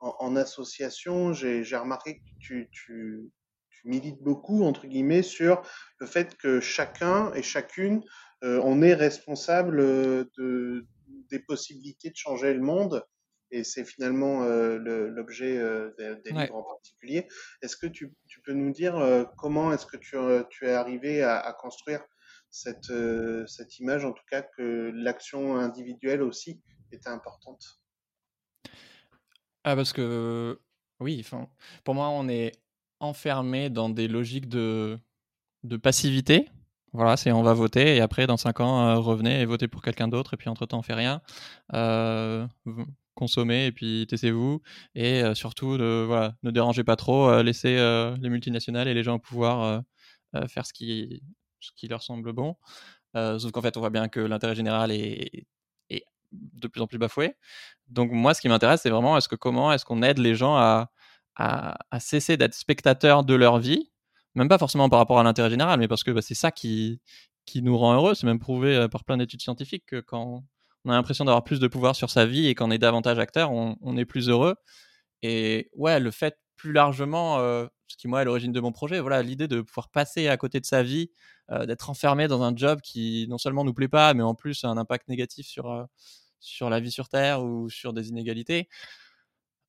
en, 0.00 0.34
association, 0.34 1.32
j'ai 1.32 1.76
remarqué 1.76 2.16
que 2.16 2.24
tu, 2.40 2.68
tu, 2.72 3.30
tu, 3.70 3.88
milites 3.88 4.20
beaucoup, 4.20 4.64
entre 4.64 4.88
guillemets, 4.88 5.22
sur 5.22 5.62
le 6.00 6.06
fait 6.06 6.36
que 6.36 6.58
chacun 6.58 7.32
et 7.34 7.42
chacune, 7.44 8.02
on 8.42 8.82
est 8.82 8.94
responsable 8.94 9.76
de, 10.36 10.86
des 11.30 11.38
possibilités 11.38 12.10
de 12.10 12.16
changer 12.16 12.52
le 12.52 12.60
monde 12.60 13.06
et 13.56 13.64
c'est 13.64 13.84
finalement 13.84 14.42
euh, 14.42 14.78
l'objet 15.08 15.56
euh, 15.56 15.90
des, 15.98 16.30
livres 16.30 16.56
en 16.56 16.62
particulier. 16.62 17.26
Est-ce 17.62 17.76
que 17.76 17.86
tu, 17.86 18.12
tu, 18.26 18.40
peux 18.42 18.52
nous 18.52 18.70
dire 18.70 18.96
euh, 18.96 19.24
comment 19.38 19.72
est-ce 19.72 19.86
que 19.86 19.96
tu, 19.96 20.16
tu, 20.50 20.66
es 20.66 20.72
arrivé 20.72 21.22
à, 21.22 21.38
à 21.38 21.52
construire 21.52 22.00
cette, 22.50 22.92
cette, 23.46 23.78
image, 23.78 24.04
en 24.04 24.12
tout 24.12 24.24
cas 24.30 24.42
que 24.42 24.92
l'action 24.94 25.56
individuelle 25.56 26.22
aussi 26.22 26.60
était 26.92 27.08
importante? 27.08 27.80
Ah 29.64 29.74
parce 29.74 29.92
que 29.92 30.60
oui, 31.00 31.18
enfin, 31.20 31.48
pour 31.84 31.94
moi 31.94 32.08
on 32.08 32.28
est 32.28 32.52
enfermé 33.00 33.68
dans 33.68 33.90
des 33.90 34.06
logiques 34.06 34.48
de, 34.48 34.98
de 35.64 35.76
passivité. 35.76 36.48
Voilà, 36.92 37.16
c'est 37.16 37.32
on 37.32 37.42
va 37.42 37.52
voter 37.52 37.96
et 37.96 38.00
après 38.00 38.26
dans 38.26 38.36
5 38.36 38.60
ans 38.60 39.02
revenez 39.02 39.40
et 39.40 39.44
votez 39.44 39.68
pour 39.68 39.82
quelqu'un 39.82 40.08
d'autre 40.08 40.34
et 40.34 40.36
puis 40.36 40.48
entre 40.48 40.66
temps 40.66 40.78
on 40.78 40.82
fait 40.82 40.94
rien. 40.94 41.20
Euh, 41.74 42.46
consommez 43.16 43.66
et 43.66 43.72
puis 43.72 44.06
taisez-vous 44.08 44.62
et 44.94 45.22
surtout 45.34 45.76
ne, 45.76 46.04
voilà, 46.06 46.34
ne 46.44 46.50
dérangez 46.52 46.84
pas 46.84 46.96
trop, 46.96 47.42
laissez 47.42 47.76
les 48.20 48.28
multinationales 48.28 48.86
et 48.88 48.94
les 48.94 49.02
gens 49.02 49.18
pouvoir 49.18 49.82
faire 50.48 50.66
ce 50.66 50.72
qui, 50.72 51.22
ce 51.60 51.70
qui 51.76 51.88
leur 51.88 52.02
semble 52.02 52.32
bon. 52.32 52.56
sauf 53.14 53.50
qu'en 53.52 53.62
fait, 53.62 53.76
on 53.76 53.80
voit 53.80 53.90
bien 53.90 54.08
que 54.08 54.20
l'intérêt 54.20 54.54
général 54.54 54.92
est, 54.92 55.46
est, 55.90 56.04
de 56.32 56.68
plus 56.68 56.80
en 56.80 56.86
plus 56.86 56.98
bafoué. 56.98 57.34
Donc 57.88 58.10
moi, 58.12 58.34
ce 58.34 58.40
qui 58.40 58.48
m'intéresse, 58.48 58.82
c'est 58.82 58.90
vraiment 58.90 59.16
est-ce 59.16 59.28
que 59.28 59.36
comment 59.36 59.72
est-ce 59.72 59.84
qu'on 59.84 60.02
aide 60.02 60.18
les 60.18 60.34
gens 60.34 60.56
à, 60.56 60.90
à, 61.36 61.78
à 61.90 62.00
cesser 62.00 62.36
d'être 62.36 62.54
spectateurs 62.54 63.24
de 63.24 63.34
leur 63.34 63.58
vie, 63.58 63.90
même 64.34 64.48
pas 64.48 64.58
forcément 64.58 64.88
par 64.88 64.98
rapport 64.98 65.18
à 65.18 65.22
l'intérêt 65.22 65.50
général, 65.50 65.78
mais 65.80 65.88
parce 65.88 66.04
que 66.04 66.10
bah, 66.10 66.22
c'est 66.22 66.34
ça 66.34 66.50
qui, 66.50 67.00
qui 67.46 67.62
nous 67.62 67.78
rend 67.78 67.94
heureux. 67.94 68.14
C'est 68.14 68.26
même 68.26 68.38
prouvé 68.38 68.86
par 68.90 69.04
plein 69.04 69.16
d'études 69.16 69.40
scientifiques 69.40 69.86
que 69.86 70.00
quand 70.00 70.44
on 70.86 70.90
a 70.90 70.94
l'impression 70.94 71.24
d'avoir 71.24 71.42
plus 71.42 71.58
de 71.58 71.66
pouvoir 71.66 71.96
sur 71.96 72.10
sa 72.10 72.26
vie 72.26 72.46
et 72.46 72.54
qu'on 72.54 72.70
est 72.70 72.78
davantage 72.78 73.18
acteur, 73.18 73.50
on, 73.50 73.96
est 73.96 74.04
plus 74.04 74.28
heureux. 74.28 74.54
Et 75.20 75.68
ouais, 75.74 75.98
le 75.98 76.12
fait 76.12 76.38
plus 76.54 76.72
largement, 76.72 77.38
euh, 77.40 77.66
ce 77.88 77.96
qui 77.96 78.06
moi 78.06 78.22
est 78.22 78.24
l'origine 78.24 78.52
de 78.52 78.60
mon 78.60 78.70
projet, 78.70 79.00
voilà, 79.00 79.20
l'idée 79.22 79.48
de 79.48 79.60
pouvoir 79.62 79.90
passer 79.90 80.28
à 80.28 80.36
côté 80.36 80.60
de 80.60 80.64
sa 80.64 80.84
vie, 80.84 81.10
euh, 81.50 81.66
d'être 81.66 81.90
enfermé 81.90 82.28
dans 82.28 82.42
un 82.42 82.54
job 82.54 82.80
qui 82.82 83.26
non 83.28 83.36
seulement 83.36 83.64
nous 83.64 83.74
plaît 83.74 83.88
pas, 83.88 84.14
mais 84.14 84.22
en 84.22 84.36
plus 84.36 84.62
a 84.62 84.68
un 84.68 84.76
impact 84.78 85.08
négatif 85.08 85.46
sur, 85.46 85.70
euh, 85.70 85.84
sur 86.38 86.70
la 86.70 86.78
vie 86.78 86.92
sur 86.92 87.08
Terre 87.08 87.42
ou 87.44 87.68
sur 87.68 87.92
des 87.92 88.08
inégalités. 88.08 88.68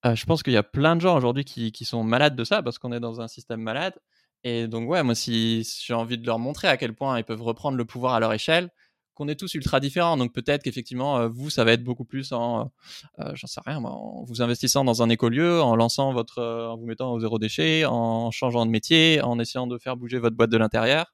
je 0.06 0.26
pense 0.26 0.44
qu'il 0.44 0.54
y 0.54 0.58
a 0.58 0.64
plein 0.64 0.96
de 0.96 1.02
gens 1.02 1.18
aujourd'hui 1.18 1.46
qui, 1.46 1.72
qui, 1.72 1.84
sont 1.84 2.04
malades 2.04 2.36
de 2.36 2.44
ça 2.44 2.62
parce 2.62 2.78
qu'on 2.80 2.92
est 2.92 3.00
dans 3.00 3.22
un 3.22 3.28
système 3.28 3.62
malade. 3.62 3.96
Et 4.44 4.68
donc 4.68 4.88
ouais, 4.90 5.04
moi 5.04 5.16
si 5.16 5.64
j'ai 5.84 5.94
envie 5.94 6.18
de 6.18 6.26
leur 6.28 6.40
montrer 6.40 6.68
à 6.68 6.78
quel 6.78 6.94
point 6.94 7.18
ils 7.18 7.26
peuvent 7.26 7.42
reprendre 7.42 7.78
le 7.78 7.86
pouvoir 7.86 8.14
à 8.14 8.20
leur 8.20 8.34
échelle, 8.34 8.70
qu'on 9.18 9.28
est 9.28 9.36
tous 9.36 9.56
ultra 9.56 9.80
différents. 9.80 10.16
Donc 10.16 10.32
peut-être 10.32 10.62
qu'effectivement, 10.64 11.18
euh, 11.18 11.28
vous, 11.28 11.50
ça 11.50 11.64
va 11.64 11.72
être 11.74 11.84
beaucoup 11.84 12.06
plus 12.06 12.32
en, 12.34 12.72
euh, 13.20 13.32
j'en 13.34 13.48
sais 13.48 13.62
rien, 13.66 13.84
en 13.84 14.24
vous 14.24 14.44
investissant 14.44 14.86
dans 14.86 15.02
un 15.02 15.10
écolieu, 15.10 15.60
en 15.62 15.76
lançant 15.76 16.14
votre, 16.14 16.38
euh, 16.38 16.68
en 16.68 16.78
vous 16.78 16.86
mettant 16.86 17.12
au 17.14 17.20
zéro 17.20 17.40
déchet, 17.40 17.86
en 17.86 18.30
changeant 18.30 18.64
de 18.66 18.72
métier, 18.72 19.20
en 19.24 19.40
essayant 19.40 19.66
de 19.66 19.78
faire 19.80 19.98
bouger 19.98 20.20
votre 20.20 20.36
boîte 20.36 20.52
de 20.52 20.58
l'intérieur. 20.58 21.14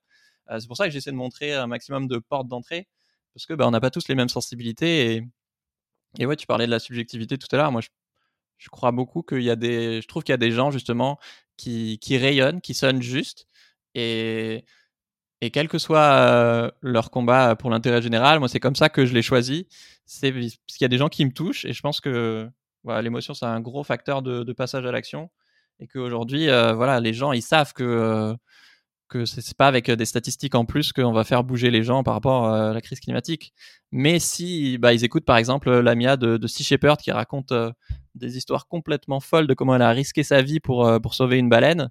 c'est 0.60 0.68
pour 0.68 0.76
ça 0.78 0.86
que 0.86 0.92
j'essaie 0.92 1.12
de 1.12 1.16
montrer 1.16 1.54
un 1.54 1.68
maximum 1.68 2.08
de 2.08 2.18
portes 2.20 2.48
d'entrée, 2.50 2.88
parce 3.34 3.46
que 3.46 3.54
bah, 3.54 3.66
on 3.68 3.72
n'a 3.72 3.80
pas 3.80 3.90
tous 3.90 4.08
les 4.10 4.16
mêmes 4.16 4.30
sensibilités. 4.30 5.16
Et, 5.16 5.24
et 6.20 6.26
ouais, 6.26 6.36
tu 6.36 6.46
parlais 6.48 6.66
de 6.66 6.72
la 6.72 6.80
subjectivité 6.80 7.38
tout 7.38 7.48
à 7.54 7.58
l'heure. 7.58 7.72
Moi, 7.72 7.82
je, 7.82 7.90
je 8.58 8.70
crois 8.70 8.92
beaucoup 8.92 9.24
qu'il 9.24 9.44
y 9.44 9.50
a 9.50 9.56
des, 9.56 10.02
je 10.02 10.08
trouve 10.08 10.24
qu'il 10.24 10.34
y 10.34 10.36
a 10.36 10.38
des 10.38 10.52
gens 10.52 10.72
justement 10.72 11.20
qui, 11.58 12.00
qui 12.00 12.18
rayonnent, 12.18 12.62
qui 12.62 12.74
sonnent 12.74 13.02
juste. 13.02 13.48
Et 13.96 14.66
et 15.44 15.52
quel 15.52 15.68
que 15.68 15.78
soit 15.78 16.00
euh, 16.00 16.72
leur 16.82 17.12
combat 17.12 17.58
pour 17.58 17.70
l'intérêt 17.70 18.02
général, 18.02 18.40
moi 18.40 18.48
c'est 18.48 18.62
comme 18.62 18.78
ça 18.78 18.88
que 18.88 19.06
je 19.06 19.14
l'ai 19.14 19.22
choisi. 19.22 19.68
C'est 20.06 20.32
parce 20.32 20.78
qu'il 20.78 20.82
y 20.82 20.86
a 20.86 20.88
des 20.88 20.98
gens 20.98 21.10
qui 21.10 21.26
me 21.26 21.32
touchent 21.32 21.66
et 21.66 21.74
je 21.74 21.82
pense 21.82 22.00
que 22.00 22.50
l'émotion 22.86 23.34
c'est 23.34 23.46
un 23.46 23.60
gros 23.60 23.84
facteur 23.84 24.22
de, 24.22 24.54
passage 24.54 24.86
à 24.86 24.92
l'action. 24.94 25.30
et 25.80 25.88
qu'aujourd'hui, 25.88 26.48
voilà, 26.48 27.02
les 27.02 27.14
gens, 27.14 27.34
ils 27.34 27.42
savent 27.42 27.74
que 27.74 28.34
que 29.10 29.26
c'est 29.26 29.56
pas 29.58 29.68
avec 29.68 29.92
des 29.92 30.06
statistiques 30.06 30.56
en 30.56 30.66
plus 30.66 30.94
qu'on 30.94 31.12
va 31.12 31.26
faire 31.26 31.44
bouger 31.44 31.72
les 31.72 31.84
gens 31.84 32.04
par 32.04 32.14
rapport 32.14 32.48
à 32.48 32.74
la 32.74 32.82
crise 32.82 33.02
climatique. 33.02 33.54
Mais 33.92 34.20
si 34.20 34.78
bah, 34.78 34.94
ils 34.94 35.04
écoutent 35.04 35.26
par 35.26 35.38
exemple 35.38 35.70
l'AMIA 35.72 36.16
de, 36.18 36.38
de 36.38 36.48
Sea 36.48 36.64
Shepherd 36.64 37.00
qui 37.00 37.12
raconte 37.12 37.54
des 38.16 38.38
histoires 38.38 38.68
complètement 38.68 39.20
folles 39.20 39.48
de 39.48 39.54
comment 39.54 39.76
elle 39.76 39.82
a 39.82 39.92
risqué 39.92 40.24
sa 40.24 40.42
vie 40.42 40.62
pour, 40.62 40.90
pour 41.02 41.14
sauver 41.16 41.38
une 41.38 41.50
baleine, 41.50 41.90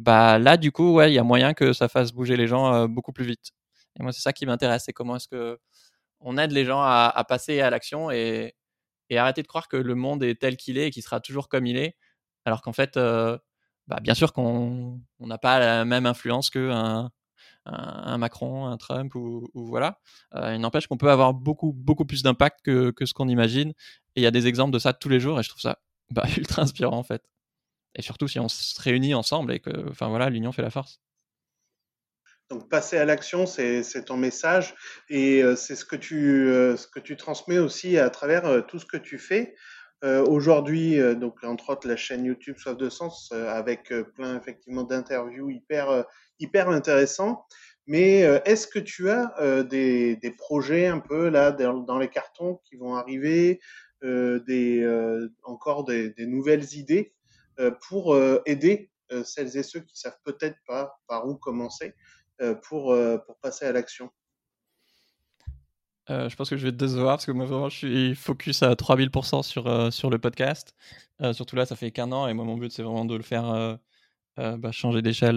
bah 0.00 0.38
là 0.38 0.56
du 0.56 0.72
coup, 0.72 0.94
ouais, 0.94 1.12
il 1.12 1.14
y 1.14 1.18
a 1.18 1.22
moyen 1.24 1.54
que 1.54 1.72
ça 1.72 1.88
fasse 1.88 2.12
bouger 2.12 2.36
les 2.36 2.46
gens 2.46 2.88
beaucoup 2.88 3.12
plus 3.12 3.24
vite. 3.24 3.52
Et 3.98 4.02
moi, 4.02 4.12
c'est 4.12 4.22
ça 4.22 4.32
qui 4.32 4.46
m'intéresse, 4.46 4.84
c'est 4.86 4.92
comment 4.92 5.16
est-ce 5.16 5.28
que 5.28 5.58
on 6.20 6.38
aide 6.38 6.52
les 6.52 6.64
gens 6.64 6.82
à, 6.82 7.24
passer 7.28 7.60
à 7.60 7.70
l'action 7.70 8.10
et, 8.10 8.54
arrêter 9.12 9.42
de 9.42 9.48
croire 9.48 9.68
que 9.68 9.76
le 9.76 9.94
monde 9.94 10.22
est 10.22 10.40
tel 10.40 10.56
qu'il 10.56 10.78
est 10.78 10.88
et 10.88 10.90
qu'il 10.90 11.02
sera 11.02 11.20
toujours 11.20 11.48
comme 11.48 11.66
il 11.66 11.76
est, 11.76 11.96
alors 12.44 12.62
qu'en 12.62 12.72
fait, 12.72 12.96
bah, 12.96 14.00
bien 14.02 14.14
sûr 14.14 14.32
qu'on 14.32 15.00
n'a 15.20 15.38
pas 15.38 15.58
la 15.58 15.84
même 15.84 16.06
influence 16.06 16.50
qu'un 16.50 17.10
un, 17.66 18.18
Macron, 18.18 18.66
un 18.66 18.76
Trump 18.76 19.14
ou, 19.14 19.50
voilà. 19.54 19.98
Euh, 20.34 20.54
il 20.54 20.60
n'empêche 20.60 20.86
qu'on 20.86 20.96
peut 20.96 21.10
avoir 21.10 21.34
beaucoup, 21.34 21.72
beaucoup 21.72 22.04
plus 22.04 22.22
d'impact 22.22 22.60
que, 22.64 22.90
que, 22.90 23.06
ce 23.06 23.14
qu'on 23.14 23.28
imagine. 23.28 23.70
Et 24.16 24.20
il 24.20 24.22
y 24.22 24.26
a 24.26 24.30
des 24.30 24.46
exemples 24.46 24.72
de 24.72 24.78
ça 24.78 24.92
tous 24.92 25.08
les 25.08 25.20
jours 25.20 25.38
et 25.40 25.42
je 25.42 25.48
trouve 25.48 25.60
ça 25.60 25.78
bah, 26.10 26.24
ultra 26.36 26.62
inspirant 26.62 26.98
en 26.98 27.02
fait. 27.02 27.22
Et 27.94 28.02
surtout 28.02 28.28
si 28.28 28.38
on 28.38 28.48
se 28.48 28.80
réunit 28.80 29.14
ensemble 29.14 29.52
et 29.52 29.60
que, 29.60 29.70
enfin 29.90 30.08
voilà, 30.08 30.30
l'union 30.30 30.52
fait 30.52 30.62
la 30.62 30.70
force. 30.70 31.00
Donc 32.50 32.68
passer 32.68 32.98
à 32.98 33.04
l'action, 33.04 33.46
c'est 33.46 34.04
ton 34.04 34.16
message 34.16 34.74
et 35.08 35.42
euh, 35.42 35.54
c'est 35.54 35.76
ce 35.76 35.84
que 35.84 35.94
tu 35.94 36.48
euh, 36.48 36.76
ce 36.76 36.88
que 36.88 36.98
tu 36.98 37.16
transmets 37.16 37.58
aussi 37.58 37.96
à 37.96 38.10
travers 38.10 38.66
tout 38.66 38.80
ce 38.80 38.86
que 38.86 38.96
tu 38.96 39.18
fais. 39.18 39.54
Euh, 40.02 40.24
aujourd'hui, 40.24 40.98
euh, 40.98 41.14
donc 41.14 41.44
entre 41.44 41.70
autres 41.70 41.86
la 41.86 41.96
chaîne 41.96 42.24
YouTube 42.24 42.56
Soif 42.56 42.76
de 42.76 42.88
Sens, 42.88 43.30
euh, 43.34 43.48
avec 43.50 43.92
plein 44.14 44.38
effectivement 44.38 44.82
d'interviews 44.82 45.50
hyper 45.50 46.04
hyper 46.38 46.68
intéressants. 46.70 47.44
Mais 47.86 48.20
est-ce 48.44 48.68
que 48.68 48.78
tu 48.78 49.10
as 49.10 49.64
des, 49.64 50.14
des, 50.14 50.30
projets 50.30 50.86
un 50.86 51.00
peu 51.00 51.28
là 51.28 51.50
dans, 51.50 51.98
les 51.98 52.08
cartons 52.08 52.60
qui 52.64 52.76
vont 52.76 52.94
arriver, 52.94 53.58
des, 54.02 55.26
encore 55.42 55.84
des, 55.84 56.14
nouvelles 56.18 56.74
idées? 56.74 57.14
Pour 57.88 58.16
aider 58.46 58.90
celles 59.24 59.56
et 59.56 59.62
ceux 59.62 59.80
qui 59.80 59.98
savent 59.98 60.18
peut-être 60.24 60.56
pas 60.66 60.98
par 61.06 61.26
où 61.26 61.36
commencer 61.36 61.94
pour, 62.62 62.96
pour 63.26 63.38
passer 63.40 63.66
à 63.66 63.72
l'action 63.72 64.10
euh, 66.10 66.28
je 66.28 66.36
pense 66.36 66.50
que 66.50 66.56
je 66.56 66.64
vais 66.64 66.72
te 66.72 66.76
décevoir 66.76 67.16
parce 67.16 67.26
que 67.26 67.30
moi 67.30 67.46
vraiment 67.46 67.68
je 67.68 67.76
suis 67.76 68.14
focus 68.14 68.62
à 68.62 68.74
3000% 68.74 69.42
sur, 69.42 69.66
euh, 69.66 69.90
sur 69.90 70.10
le 70.10 70.18
podcast. 70.18 70.74
Euh, 71.22 71.32
surtout 71.32 71.56
là, 71.56 71.66
ça 71.66 71.76
fait 71.76 71.92
qu'un 71.92 72.10
an 72.12 72.26
et 72.26 72.34
moi 72.34 72.44
mon 72.44 72.56
but 72.56 72.72
c'est 72.72 72.82
vraiment 72.82 73.04
de 73.04 73.14
le 73.14 73.22
faire 73.22 73.78
bah, 74.36 74.72
changer 74.72 75.02
d'échelle 75.02 75.36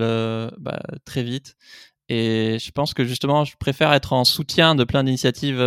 bah, 0.57 0.79
très 1.05 1.23
vite. 1.23 1.55
Et 2.09 2.57
je 2.59 2.71
pense 2.71 2.93
que 2.93 3.05
justement, 3.05 3.45
je 3.45 3.55
préfère 3.57 3.93
être 3.93 4.13
en 4.13 4.25
soutien 4.25 4.75
de 4.75 4.83
plein 4.83 5.03
d'initiatives 5.03 5.61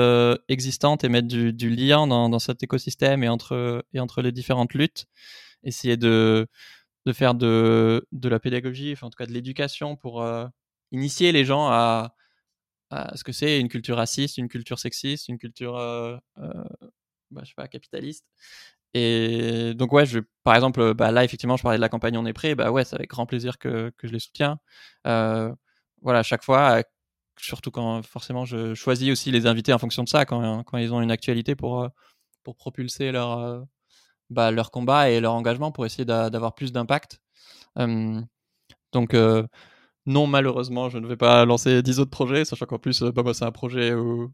existantes 0.48 1.04
et 1.04 1.08
mettre 1.08 1.28
du, 1.28 1.52
du 1.52 1.70
lien 1.70 2.06
dans, 2.06 2.28
dans, 2.28 2.38
cet 2.38 2.62
écosystème 2.62 3.24
et 3.24 3.28
entre, 3.28 3.84
et 3.92 4.00
entre 4.00 4.22
les 4.22 4.32
différentes 4.32 4.74
luttes. 4.74 5.06
Essayer 5.66 5.98
de, 5.98 6.48
de 7.06 7.12
faire 7.12 7.34
de, 7.34 8.06
de 8.12 8.28
la 8.30 8.40
pédagogie, 8.40 8.94
en 9.02 9.10
tout 9.10 9.16
cas 9.18 9.26
de 9.26 9.32
l'éducation 9.32 9.96
pour 9.96 10.24
initier 10.92 11.32
les 11.32 11.44
gens 11.44 11.68
à, 11.70 12.14
ce 13.14 13.24
que 13.24 13.32
c'est 13.32 13.60
une 13.60 13.68
culture 13.68 13.96
raciste, 13.96 14.38
une 14.38 14.48
culture 14.48 14.78
sexiste, 14.78 15.28
une 15.28 15.38
culture, 15.38 15.76
euh, 15.76 16.16
euh, 16.38 16.64
bah, 17.30 17.42
je 17.44 17.48
sais 17.48 17.54
pas, 17.56 17.68
capitaliste. 17.68 18.24
Et 18.94 19.74
donc 19.74 19.92
ouais, 19.92 20.06
je, 20.06 20.20
par 20.44 20.54
exemple, 20.54 20.94
bah, 20.94 21.10
là 21.12 21.24
effectivement, 21.24 21.56
je 21.56 21.62
parlais 21.62 21.78
de 21.78 21.82
la 21.82 21.88
campagne 21.88 22.16
On 22.18 22.26
est 22.26 22.32
prêt, 22.32 22.54
bah 22.54 22.70
ouais, 22.70 22.84
c'est 22.84 22.96
avec 22.96 23.10
grand 23.10 23.26
plaisir 23.26 23.58
que, 23.58 23.92
que 23.98 24.08
je 24.08 24.12
les 24.12 24.20
soutiens. 24.20 24.58
Euh, 25.06 25.52
voilà, 26.02 26.20
à 26.20 26.22
chaque 26.22 26.44
fois, 26.44 26.82
surtout 27.38 27.70
quand 27.70 28.02
forcément 28.04 28.44
je 28.44 28.74
choisis 28.74 29.10
aussi 29.12 29.30
les 29.32 29.46
invités 29.46 29.72
en 29.72 29.78
fonction 29.78 30.04
de 30.04 30.08
ça, 30.08 30.24
quand, 30.24 30.62
quand 30.64 30.78
ils 30.78 30.94
ont 30.94 31.02
une 31.02 31.10
actualité 31.10 31.56
pour, 31.56 31.88
pour 32.44 32.56
propulser 32.56 33.12
leur, 33.12 33.66
bah, 34.30 34.50
leur 34.50 34.70
combat 34.70 35.10
et 35.10 35.20
leur 35.20 35.34
engagement 35.34 35.72
pour 35.72 35.86
essayer 35.86 36.04
d'avoir 36.04 36.54
plus 36.54 36.72
d'impact. 36.72 37.20
donc 38.92 39.14
non, 40.06 40.26
malheureusement, 40.28 40.88
je 40.88 40.98
ne 40.98 41.06
vais 41.06 41.16
pas 41.16 41.44
lancer 41.44 41.82
10 41.82 41.98
autres 42.00 42.10
projets, 42.10 42.44
sachant 42.44 42.66
qu'en 42.66 42.78
plus, 42.78 43.02
euh, 43.02 43.10
bah, 43.12 43.22
c'est 43.34 43.44
un 43.44 43.50
projet 43.50 43.92
où, 43.92 44.32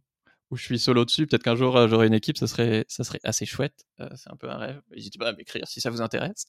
où, 0.50 0.56
je 0.56 0.62
suis 0.62 0.78
solo 0.78 1.04
dessus. 1.06 1.26
Peut-être 1.26 1.42
qu'un 1.42 1.56
jour, 1.56 1.76
euh, 1.76 1.88
j'aurai 1.88 2.06
une 2.08 2.14
équipe, 2.14 2.36
ça 2.36 2.46
serait, 2.46 2.84
ça 2.88 3.04
serait 3.04 3.20
assez 3.24 3.46
chouette. 3.46 3.86
Euh, 4.00 4.08
c'est 4.16 4.30
un 4.30 4.36
peu 4.36 4.50
un 4.50 4.58
rêve. 4.58 4.82
N'hésitez 4.90 5.18
pas 5.18 5.28
à 5.30 5.32
m'écrire 5.32 5.66
si 5.66 5.80
ça 5.80 5.90
vous 5.90 6.02
intéresse. 6.02 6.46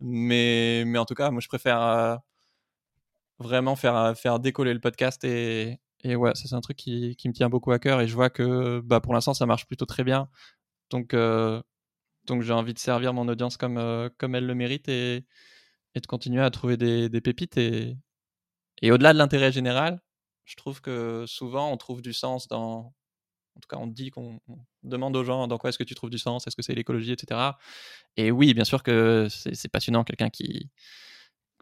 Mais, 0.00 0.84
mais 0.86 0.98
en 0.98 1.04
tout 1.04 1.14
cas, 1.14 1.30
moi, 1.30 1.40
je 1.40 1.48
préfère 1.48 2.18
vraiment 3.38 3.76
faire, 3.76 4.16
faire 4.16 4.40
décoller 4.40 4.72
le 4.74 4.80
podcast. 4.80 5.22
Et, 5.24 5.78
et 6.02 6.16
ouais, 6.16 6.32
c'est 6.34 6.54
un 6.54 6.60
truc 6.62 6.78
qui, 6.78 7.16
qui, 7.16 7.28
me 7.28 7.34
tient 7.34 7.50
beaucoup 7.50 7.72
à 7.72 7.78
cœur. 7.78 8.00
Et 8.00 8.08
je 8.08 8.14
vois 8.14 8.30
que 8.30 8.80
bah, 8.80 9.00
pour 9.00 9.12
l'instant, 9.14 9.34
ça 9.34 9.46
marche 9.46 9.66
plutôt 9.66 9.86
très 9.86 10.04
bien. 10.04 10.28
Donc, 10.90 11.14
donc 12.26 12.42
j'ai 12.42 12.52
envie 12.52 12.74
de 12.74 12.78
servir 12.78 13.12
mon 13.12 13.28
audience 13.28 13.56
comme, 13.56 14.10
comme 14.18 14.34
elle 14.34 14.46
le 14.46 14.54
mérite 14.54 14.88
et, 14.88 15.24
de 15.94 16.06
continuer 16.06 16.42
à 16.42 16.50
trouver 16.50 16.76
des, 16.76 17.20
pépites. 17.20 17.56
Et, 17.56 17.96
et 18.80 18.90
au-delà 18.90 19.12
de 19.12 19.18
l'intérêt 19.18 19.52
général, 19.52 20.00
je 20.44 20.56
trouve 20.56 20.80
que 20.80 21.24
souvent 21.26 21.70
on 21.70 21.76
trouve 21.76 22.02
du 22.02 22.12
sens 22.12 22.48
dans. 22.48 22.94
En 23.54 23.60
tout 23.60 23.68
cas, 23.68 23.76
on 23.76 23.86
dit 23.86 24.10
qu'on 24.10 24.40
demande 24.82 25.14
aux 25.14 25.24
gens 25.24 25.46
dans 25.46 25.58
quoi 25.58 25.68
est-ce 25.68 25.78
que 25.78 25.84
tu 25.84 25.94
trouves 25.94 26.08
du 26.08 26.18
sens, 26.18 26.46
est-ce 26.46 26.56
que 26.56 26.62
c'est 26.62 26.74
l'écologie, 26.74 27.12
etc. 27.12 27.38
Et 28.16 28.30
oui, 28.30 28.54
bien 28.54 28.64
sûr 28.64 28.82
que 28.82 29.28
c'est 29.28 29.68
passionnant, 29.68 30.04
quelqu'un 30.04 30.30
qui, 30.30 30.70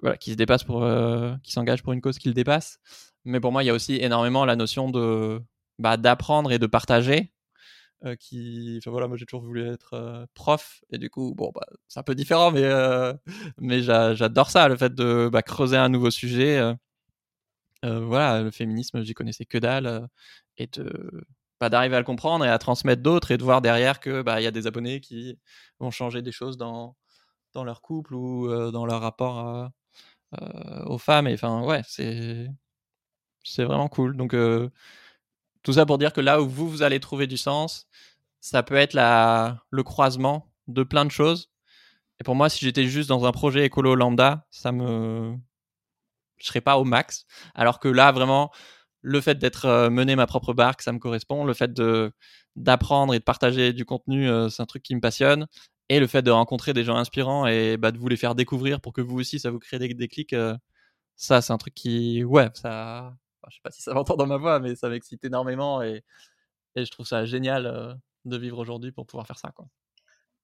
voilà, 0.00 0.16
qui 0.16 0.30
se 0.30 0.36
dépasse 0.36 0.62
pour, 0.64 0.84
euh, 0.84 1.34
qui 1.42 1.52
s'engage 1.52 1.82
pour 1.82 1.92
une 1.92 2.00
cause 2.00 2.18
qu'il 2.18 2.32
dépasse. 2.32 2.78
Mais 3.24 3.40
pour 3.40 3.52
moi, 3.52 3.62
il 3.62 3.66
y 3.66 3.70
a 3.70 3.74
aussi 3.74 3.96
énormément 3.96 4.44
la 4.44 4.56
notion 4.56 4.88
de 4.90 5.42
bah, 5.78 5.96
d'apprendre 5.96 6.52
et 6.52 6.58
de 6.58 6.66
partager. 6.66 7.32
Euh, 8.06 8.16
qui, 8.16 8.80
voilà, 8.86 9.08
moi 9.08 9.18
j'ai 9.18 9.26
toujours 9.26 9.42
voulu 9.42 9.62
être 9.68 9.92
euh, 9.92 10.24
prof 10.32 10.82
et 10.90 10.96
du 10.96 11.10
coup, 11.10 11.34
bon, 11.36 11.50
bah, 11.54 11.66
c'est 11.86 12.00
un 12.00 12.02
peu 12.02 12.14
différent, 12.14 12.50
mais 12.50 12.62
mais 13.58 13.82
j'adore 13.82 14.50
ça, 14.50 14.68
le 14.68 14.76
fait 14.76 14.94
de 14.94 15.28
bah, 15.30 15.42
creuser 15.42 15.76
un 15.76 15.88
nouveau 15.90 16.10
sujet 16.10 16.58
voilà, 17.82 18.42
le 18.42 18.50
féminisme, 18.50 19.02
j'y 19.02 19.14
connaissais 19.14 19.44
que 19.46 19.58
dalle, 19.58 20.08
et 20.58 20.66
de, 20.66 21.24
bah, 21.60 21.68
d'arriver 21.70 21.96
à 21.96 21.98
le 22.00 22.04
comprendre 22.04 22.44
et 22.44 22.48
à 22.48 22.58
transmettre 22.58 23.02
d'autres 23.02 23.30
et 23.30 23.38
de 23.38 23.42
voir 23.44 23.62
derrière 23.62 24.00
que 24.00 24.22
bah, 24.22 24.40
y 24.40 24.46
a 24.46 24.50
des 24.50 24.66
abonnés 24.66 25.00
qui 25.00 25.38
vont 25.78 25.90
changer 25.90 26.22
des 26.22 26.32
choses 26.32 26.56
dans, 26.58 26.96
dans 27.54 27.64
leur 27.64 27.82
couple 27.82 28.14
ou 28.14 28.48
dans 28.72 28.86
leur 28.86 29.00
rapport 29.02 29.70
aux 30.86 30.98
femmes. 30.98 31.28
Enfin, 31.28 31.62
ouais, 31.64 31.82
c'est, 31.86 32.48
c'est 33.44 33.64
vraiment 33.64 33.88
cool. 33.88 34.16
Donc, 34.16 34.34
tout 35.62 35.74
ça 35.74 35.86
pour 35.86 35.98
dire 35.98 36.12
que 36.12 36.20
là 36.20 36.40
où 36.40 36.48
vous, 36.48 36.68
vous 36.68 36.82
allez 36.82 37.00
trouver 37.00 37.26
du 37.26 37.36
sens, 37.36 37.86
ça 38.40 38.62
peut 38.62 38.76
être 38.76 38.94
le 38.94 39.82
croisement 39.82 40.52
de 40.68 40.82
plein 40.82 41.04
de 41.04 41.10
choses. 41.10 41.50
Et 42.20 42.24
pour 42.24 42.34
moi, 42.34 42.48
si 42.48 42.64
j'étais 42.64 42.86
juste 42.86 43.08
dans 43.08 43.24
un 43.24 43.32
projet 43.32 43.64
écolo 43.64 43.94
lambda, 43.94 44.46
ça 44.50 44.72
me, 44.72 45.34
je 46.40 46.46
serais 46.46 46.60
pas 46.60 46.78
au 46.78 46.84
max. 46.84 47.26
Alors 47.54 47.80
que 47.80 47.88
là, 47.88 48.12
vraiment, 48.12 48.50
le 49.02 49.20
fait 49.20 49.38
d'être 49.38 49.66
euh, 49.66 49.90
mené 49.90 50.16
ma 50.16 50.26
propre 50.26 50.52
barque, 50.54 50.82
ça 50.82 50.92
me 50.92 50.98
correspond. 50.98 51.44
Le 51.44 51.54
fait 51.54 51.72
d'apprendre 52.56 53.14
et 53.14 53.18
de 53.18 53.24
partager 53.24 53.72
du 53.72 53.84
contenu, 53.84 54.28
euh, 54.28 54.48
c'est 54.48 54.62
un 54.62 54.66
truc 54.66 54.82
qui 54.82 54.94
me 54.94 55.00
passionne. 55.00 55.46
Et 55.88 56.00
le 56.00 56.06
fait 56.06 56.22
de 56.22 56.30
rencontrer 56.30 56.72
des 56.72 56.84
gens 56.84 56.96
inspirants 56.96 57.46
et 57.46 57.76
bah, 57.76 57.90
de 57.92 57.98
vous 57.98 58.08
les 58.08 58.16
faire 58.16 58.34
découvrir 58.34 58.80
pour 58.80 58.92
que 58.92 59.00
vous 59.00 59.18
aussi, 59.18 59.40
ça 59.40 59.50
vous 59.50 59.58
crée 59.58 59.78
des, 59.78 60.08
clics, 60.08 60.32
euh, 60.32 60.56
ça, 61.16 61.42
c'est 61.42 61.52
un 61.52 61.58
truc 61.58 61.74
qui, 61.74 62.24
ouais, 62.24 62.48
ça, 62.54 63.14
je 63.48 63.56
sais 63.56 63.60
pas 63.62 63.70
si 63.70 63.82
ça 63.82 63.94
m'entend 63.94 64.16
dans 64.16 64.26
ma 64.26 64.36
voix, 64.36 64.60
mais 64.60 64.76
ça 64.76 64.88
m'excite 64.88 65.24
énormément 65.24 65.82
et, 65.82 66.04
je 66.76 66.90
trouve 66.90 67.06
ça 67.06 67.24
génial 67.24 67.98
de 68.24 68.36
vivre 68.38 68.58
aujourd'hui 68.58 68.92
pour 68.92 69.04
pouvoir 69.04 69.26
faire 69.26 69.38
ça, 69.38 69.50
quoi. 69.50 69.66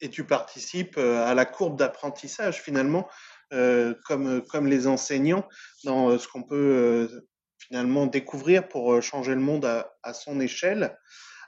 Et 0.03 0.11
tu 0.11 0.25
participes 0.25 0.99
à 0.99 1.33
la 1.35 1.47
courbe 1.47 1.79
d'apprentissage 1.79 2.61
finalement 2.61 3.09
euh, 3.53 3.95
comme, 4.05 4.67
les 4.67 4.89
enseignants 4.89 5.47
dans 5.85 6.11
euh, 6.11 6.19
ce 6.19 6.27
qu'on 6.27 6.43
peut 6.43 6.57
euh, 6.57 7.29
finalement 7.59 8.07
découvrir 8.07 8.67
pour 8.67 9.01
changer 9.01 9.35
le 9.35 9.41
monde 9.41 9.65
à, 9.65 10.13
son 10.13 10.41
échelle. 10.41 10.99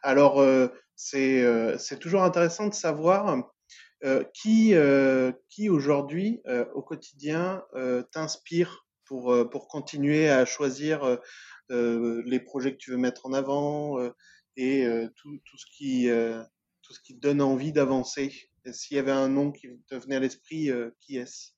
Alors, 0.03 0.45
c'est 0.97 1.99
toujours 2.01 2.23
intéressant 2.23 2.67
de 2.67 2.75
savoir 2.75 3.43
qui 4.33 4.75
aujourd'hui, 5.69 6.43
au 6.75 6.83
quotidien, 6.83 7.63
t'inspire 8.11 8.88
pour, 9.09 9.35
pour 9.51 9.69
continuer 9.69 10.29
à 10.29 10.45
choisir 10.45 11.19
les 11.71 12.41
projets 12.41 12.73
que 12.73 12.79
tu 12.79 12.93
veux 12.93 12.97
mettre 12.97 13.27
en 13.27 13.33
avant 13.33 13.99
et 14.57 14.87
tout, 15.17 15.39
tout, 15.45 15.59
ce 15.59 15.67
qui, 15.77 16.09
tout 16.83 16.93
ce 16.93 17.01
qui 17.01 17.17
te 17.17 17.21
donne 17.21 17.43
envie 17.43 17.73
d'avancer. 17.73 18.33
S'il 18.71 18.97
y 18.97 19.01
avait 19.01 19.11
un 19.11 19.29
nom 19.29 19.51
qui 19.51 19.69
te 19.89 19.95
venait 19.95 20.17
à 20.17 20.21
l'esprit, 20.21 20.71
qui 21.01 21.17
est-ce? 21.17 21.53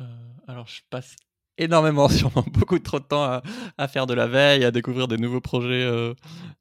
Euh, 0.00 0.04
alors, 0.48 0.66
je 0.66 0.80
passe 0.90 1.16
énormément, 1.58 2.08
sûrement 2.08 2.44
beaucoup 2.52 2.78
trop 2.78 3.00
de 3.00 3.04
temps 3.04 3.40
à, 3.76 3.88
faire 3.88 4.06
de 4.06 4.14
la 4.14 4.26
veille, 4.26 4.64
à 4.64 4.70
découvrir 4.70 5.08
des 5.08 5.16
nouveaux 5.16 5.40
projets 5.40 5.82
euh, 5.82 6.14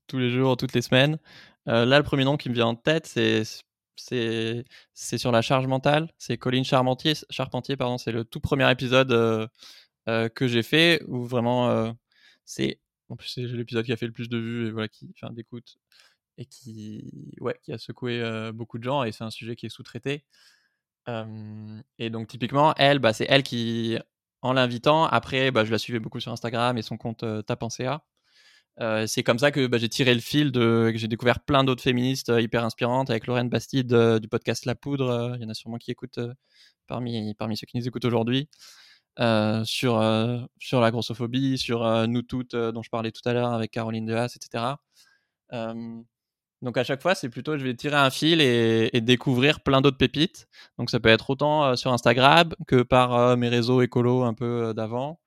tous 0.07 0.17
les 0.17 0.29
jours, 0.29 0.57
toutes 0.57 0.73
les 0.73 0.81
semaines. 0.81 1.17
Euh, 1.67 1.85
là, 1.85 1.97
le 1.97 2.03
premier 2.03 2.23
nom 2.23 2.37
qui 2.37 2.49
me 2.49 2.53
vient 2.53 2.67
en 2.67 2.75
tête, 2.75 3.05
c'est 3.05 3.43
c'est 3.99 5.17
sur 5.17 5.31
la 5.31 5.41
charge 5.41 5.67
mentale. 5.67 6.09
C'est 6.17 6.37
Colline 6.37 6.65
Charpentier, 6.65 7.13
Charpentier 7.29 7.77
pardon, 7.77 7.97
c'est 7.97 8.11
le 8.11 8.23
tout 8.23 8.39
premier 8.39 8.69
épisode 8.71 9.49
que 10.07 10.47
j'ai 10.47 10.63
fait 10.63 11.03
où 11.07 11.23
vraiment 11.23 11.95
c'est 12.45 12.79
en 13.09 13.15
plus 13.15 13.27
c'est 13.27 13.41
l'épisode 13.41 13.85
qui 13.85 13.93
a 13.93 13.97
fait 13.97 14.07
le 14.07 14.11
plus 14.11 14.29
de 14.29 14.37
vues 14.37 14.67
et 14.67 14.71
voilà 14.71 14.87
qui 14.87 15.11
enfin 15.15 15.31
d'écoute 15.33 15.77
et 16.37 16.45
qui 16.45 17.35
ouais 17.41 17.59
qui 17.61 17.73
a 17.73 17.77
secoué 17.77 18.23
beaucoup 18.53 18.77
de 18.79 18.83
gens 18.83 19.03
et 19.03 19.11
c'est 19.11 19.23
un 19.23 19.29
sujet 19.29 19.55
qui 19.55 19.65
est 19.67 19.69
sous-traité. 19.69 20.25
et 21.07 22.09
donc 22.09 22.27
typiquement 22.27 22.73
elle 22.75 22.99
bah, 22.99 23.13
c'est 23.13 23.27
elle 23.29 23.43
qui 23.43 23.97
en 24.41 24.53
l'invitant 24.53 25.05
après 25.05 25.51
bah, 25.51 25.65
je 25.65 25.71
la 25.71 25.77
suivais 25.77 25.99
beaucoup 25.99 26.19
sur 26.19 26.31
Instagram 26.31 26.77
et 26.77 26.81
son 26.81 26.97
compte 26.97 27.25
Tapenca 27.45 28.03
euh, 28.81 29.05
c'est 29.07 29.23
comme 29.23 29.39
ça 29.39 29.51
que 29.51 29.67
bah, 29.67 29.77
j'ai 29.77 29.89
tiré 29.89 30.13
le 30.13 30.21
fil, 30.21 30.51
de, 30.51 30.89
que 30.91 30.97
j'ai 30.97 31.09
découvert 31.09 31.41
plein 31.41 31.63
d'autres 31.63 31.83
féministes 31.83 32.29
euh, 32.29 32.41
hyper 32.41 32.63
inspirantes 32.63 33.09
avec 33.09 33.27
Lorraine 33.27 33.49
Bastide 33.49 33.91
euh, 33.93 34.19
du 34.19 34.29
podcast 34.29 34.65
La 34.65 34.75
Poudre. 34.75 35.35
Il 35.35 35.43
y 35.43 35.45
en 35.45 35.49
a 35.49 35.53
sûrement 35.53 35.77
qui 35.77 35.91
écoutent 35.91 36.19
parmi, 36.87 37.33
parmi 37.35 37.57
ceux 37.57 37.65
qui 37.65 37.77
nous 37.77 37.87
écoutent 37.87 38.05
aujourd'hui. 38.05 38.49
sur, 39.17 40.01
sur 40.59 40.81
la 40.81 40.91
grossophobie, 40.91 41.57
sur 41.57 42.07
Nous 42.07 42.21
Toutes, 42.21 42.55
dont 42.55 42.81
je 42.81 42.89
parlais 42.89 43.11
tout 43.11 43.27
à 43.27 43.33
l'heure 43.33 43.53
avec 43.53 43.71
Caroline 43.71 44.05
Dehas, 44.05 44.35
etc. 44.35 44.75
donc 46.61 46.77
à 46.77 46.83
chaque 46.83 47.01
fois, 47.01 47.15
c'est 47.15 47.29
plutôt 47.29 47.57
je 47.57 47.63
vais 47.65 47.75
tirer 47.75 47.97
un 47.97 48.09
fil 48.09 48.39
et, 48.41 49.01
découvrir 49.01 49.59
plein 49.61 49.81
d'autres 49.81 49.97
pépites. 49.97 50.47
Donc 50.77 50.89
ça 50.89 51.01
peut 51.01 51.09
être 51.09 51.29
autant 51.29 51.75
sur 51.75 51.91
Instagram 51.91 52.49
que 52.65 52.81
par 52.81 53.35
mes 53.37 53.49
réseaux 53.49 53.81
écolos 53.81 54.23
un 54.23 54.33
peu 54.33 54.73
d'avant, 54.73 55.19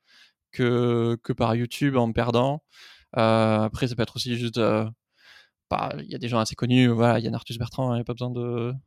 que, 0.52 1.18
que 1.22 1.34
par 1.34 1.54
YouTube 1.54 1.96
en 1.96 2.06
me 2.08 2.12
perdant. 2.14 2.62
Euh, 3.16 3.62
après, 3.62 3.88
ça 3.88 3.94
peut 3.94 4.02
être 4.02 4.16
aussi 4.16 4.36
juste 4.36 4.58
euh, 4.58 4.88
bah, 5.70 5.92
il 5.98 6.10
y 6.10 6.14
a 6.14 6.18
des 6.18 6.28
gens 6.28 6.38
assez 6.38 6.54
connus, 6.54 6.88
voilà, 6.88 7.18
il 7.18 7.24
y 7.24 7.28
a 7.28 7.34
Arthus 7.34 7.58
Bertrand, 7.58 7.92
il 7.92 7.96
n'y 7.96 8.00
a 8.00 8.04
pas 8.04 8.14
besoin 8.14 8.30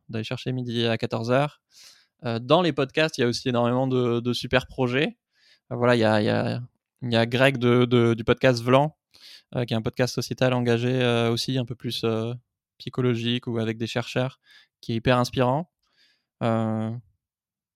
d'aller 0.08 0.24
chercher 0.24 0.52
midi 0.52 0.86
à 0.86 0.96
14h. 0.96 1.58
Euh, 2.24 2.38
dans 2.38 2.62
les 2.62 2.72
podcasts, 2.72 3.18
il 3.18 3.22
y 3.22 3.24
a 3.24 3.26
aussi 3.28 3.48
énormément 3.48 3.86
de, 3.86 4.32
super 4.32 4.66
projets. 4.66 5.18
voilà, 5.70 5.96
il 5.96 6.00
y 6.00 6.04
a, 6.04 6.22
y, 6.22 6.28
a, 6.28 6.60
y 7.02 7.16
a, 7.16 7.26
Greg 7.26 7.58
de, 7.58 8.14
du 8.14 8.24
podcast 8.24 8.62
Vlan, 8.62 8.96
qui 9.66 9.74
est 9.74 9.76
un 9.76 9.82
podcast 9.82 10.14
sociétal 10.14 10.54
engagé 10.54 11.28
aussi 11.30 11.58
un 11.58 11.64
peu 11.64 11.74
plus 11.74 12.04
psychologique 12.78 13.46
ou 13.46 13.58
avec 13.58 13.78
des 13.78 13.86
chercheurs, 13.86 14.40
qui 14.80 14.92
est 14.92 14.96
hyper 14.96 15.18
inspirant. 15.18 15.70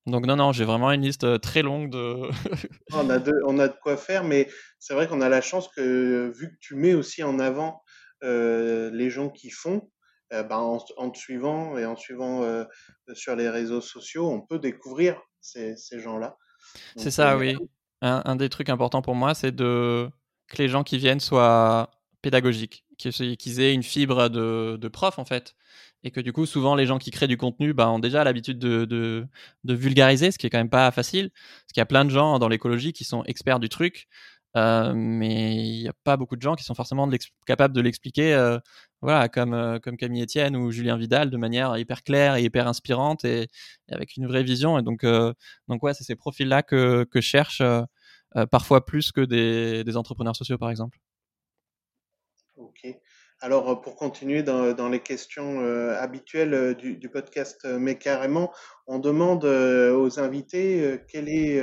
Donc 0.07 0.27
non, 0.27 0.37
non, 0.37 0.53
j'ai 0.53 0.65
vraiment 0.65 0.91
une 0.91 1.03
liste 1.03 1.41
très 1.41 1.63
longue 1.63 1.91
de... 1.91 2.31
on, 2.93 3.09
a 3.11 3.19
de 3.19 3.33
on 3.47 3.59
a 3.59 3.69
de 3.69 3.77
quoi 3.83 3.97
faire, 3.97 4.25
mais 4.25 4.49
c'est 4.79 4.95
vrai 4.95 5.07
qu'on 5.07 5.21
a 5.21 5.29
la 5.29 5.41
chance 5.41 5.69
que, 5.69 6.33
vu 6.35 6.51
que 6.51 6.57
tu 6.61 6.75
mets 6.75 6.95
aussi 6.95 7.23
en 7.23 7.39
avant 7.39 7.83
les 8.23 9.11
gens 9.11 9.31
qui 9.31 9.51
font, 9.51 9.91
ben, 10.31 10.57
en, 10.57 11.11
te 11.11 11.19
suivant 11.19 11.79
et 11.79 11.87
en 11.87 11.97
suivant 11.97 12.67
sur 13.15 13.37
les 13.37 13.49
réseaux 13.49 13.81
sociaux, 13.81 14.29
on 14.29 14.41
peut 14.41 14.59
découvrir 14.59 15.21
ces, 15.41 15.77
ces 15.77 16.01
gens-là. 16.01 16.37
C'est 16.97 17.11
ça, 17.11 17.37
oui. 17.37 17.57
Un, 18.03 18.37
des 18.37 18.49
trucs 18.49 18.71
importants 18.71 19.03
pour 19.03 19.15
moi, 19.15 19.35
c'est 19.35 19.55
de 19.55 20.09
que 20.49 20.57
les 20.57 20.69
gens 20.69 20.83
qui 20.83 20.99
viennent 20.99 21.21
soient 21.21 21.91
pédagogiques, 22.23 22.85
qu'ils 22.97 23.61
aient 23.61 23.75
une 23.75 23.83
fibre 23.83 24.29
de, 24.29 24.77
de 24.77 24.89
prof 24.89 25.19
en 25.19 25.25
fait 25.25 25.55
et 26.05 26.11
que 26.11 26.21
du 26.21 26.33
coup 26.33 26.47
souvent 26.47 26.75
les 26.75 26.87
gens 26.87 26.99
qui 26.99 27.11
créent 27.11 27.29
du 27.29 27.37
contenu 27.37 27.73
bah, 27.75 27.91
ont 27.91 27.99
déjà 27.99 28.25
l'habitude 28.25 28.59
de, 28.59 29.29
vulgariser, 29.65 30.31
ce 30.31 30.39
qui 30.39 30.47
est 30.47 30.51
quand 30.51 30.59
même 30.59 30.71
pas 30.71 30.91
facile, 30.91 31.31
parce 31.31 31.73
qu'il 31.73 31.81
y 31.81 31.83
a 31.83 31.87
plein 31.87 32.05
de 32.05 32.11
gens 32.11 32.39
dans 32.39 32.49
l'écologie 32.49 32.93
qui 32.93 33.05
sont 33.05 33.25
experts 33.25 33.61
du 33.61 33.69
truc, 33.69 34.09
euh, 34.57 34.93
mais 34.95 35.55
il 35.55 35.83
n'y 35.83 35.89
a 35.89 35.93
pas 36.05 36.17
beaucoup 36.17 36.37
de 36.37 36.43
gens 36.43 36.55
qui 36.57 36.65
sont 36.65 36.75
forcément 36.75 37.09
capables 37.47 37.75
de 37.75 37.81
l'expliquer, 37.81 38.35
euh, 38.35 38.59
voilà, 39.01 39.29
comme, 39.29 39.55
euh, 39.55 39.79
comme 39.79 39.97
Camille 39.97 40.23
Etienne 40.23 40.57
ou 40.57 40.71
Julien 40.73 40.97
Vidal, 40.97 41.31
de 41.31 41.37
manière 41.37 41.77
hyper 41.79 42.03
claire 42.03 42.37
et 42.37 42.43
hyper 42.43 42.67
inspirante 42.67 43.25
et, 43.25 43.49
avec 43.91 44.17
une 44.17 44.27
vraie 44.27 44.43
vision. 44.43 44.79
Et 44.79 44.83
donc, 44.83 45.05
donc 45.69 45.83
ouais, 45.83 45.95
c'est 45.95 46.05
ces 46.05 46.17
profils-là 46.17 46.63
que, 46.63 47.05
que 47.05 47.21
cherche, 47.21 47.63
parfois 48.51 48.85
plus 48.85 49.13
que 49.13 49.23
des 49.23 49.97
entrepreneurs 49.97 50.37
sociaux, 50.37 50.59
par 50.59 50.71
exemple. 50.71 50.99
Alors, 53.43 53.71
euh, 53.71 53.75
pour 53.75 53.97
continuer 53.97 54.43
dans, 54.43 54.89
les 54.89 55.01
questions 55.01 55.63
euh, 55.63 55.99
habituelles 55.99 56.53
euh, 56.53 56.75
du, 56.75 57.09
podcast 57.09 57.65
Mais 57.65 57.97
carrément, 57.97 58.53
on 58.87 58.99
demande 58.99 59.45
aux 59.45 60.21
invités 60.21 61.01
quel, 61.09 61.29
est, 61.29 61.63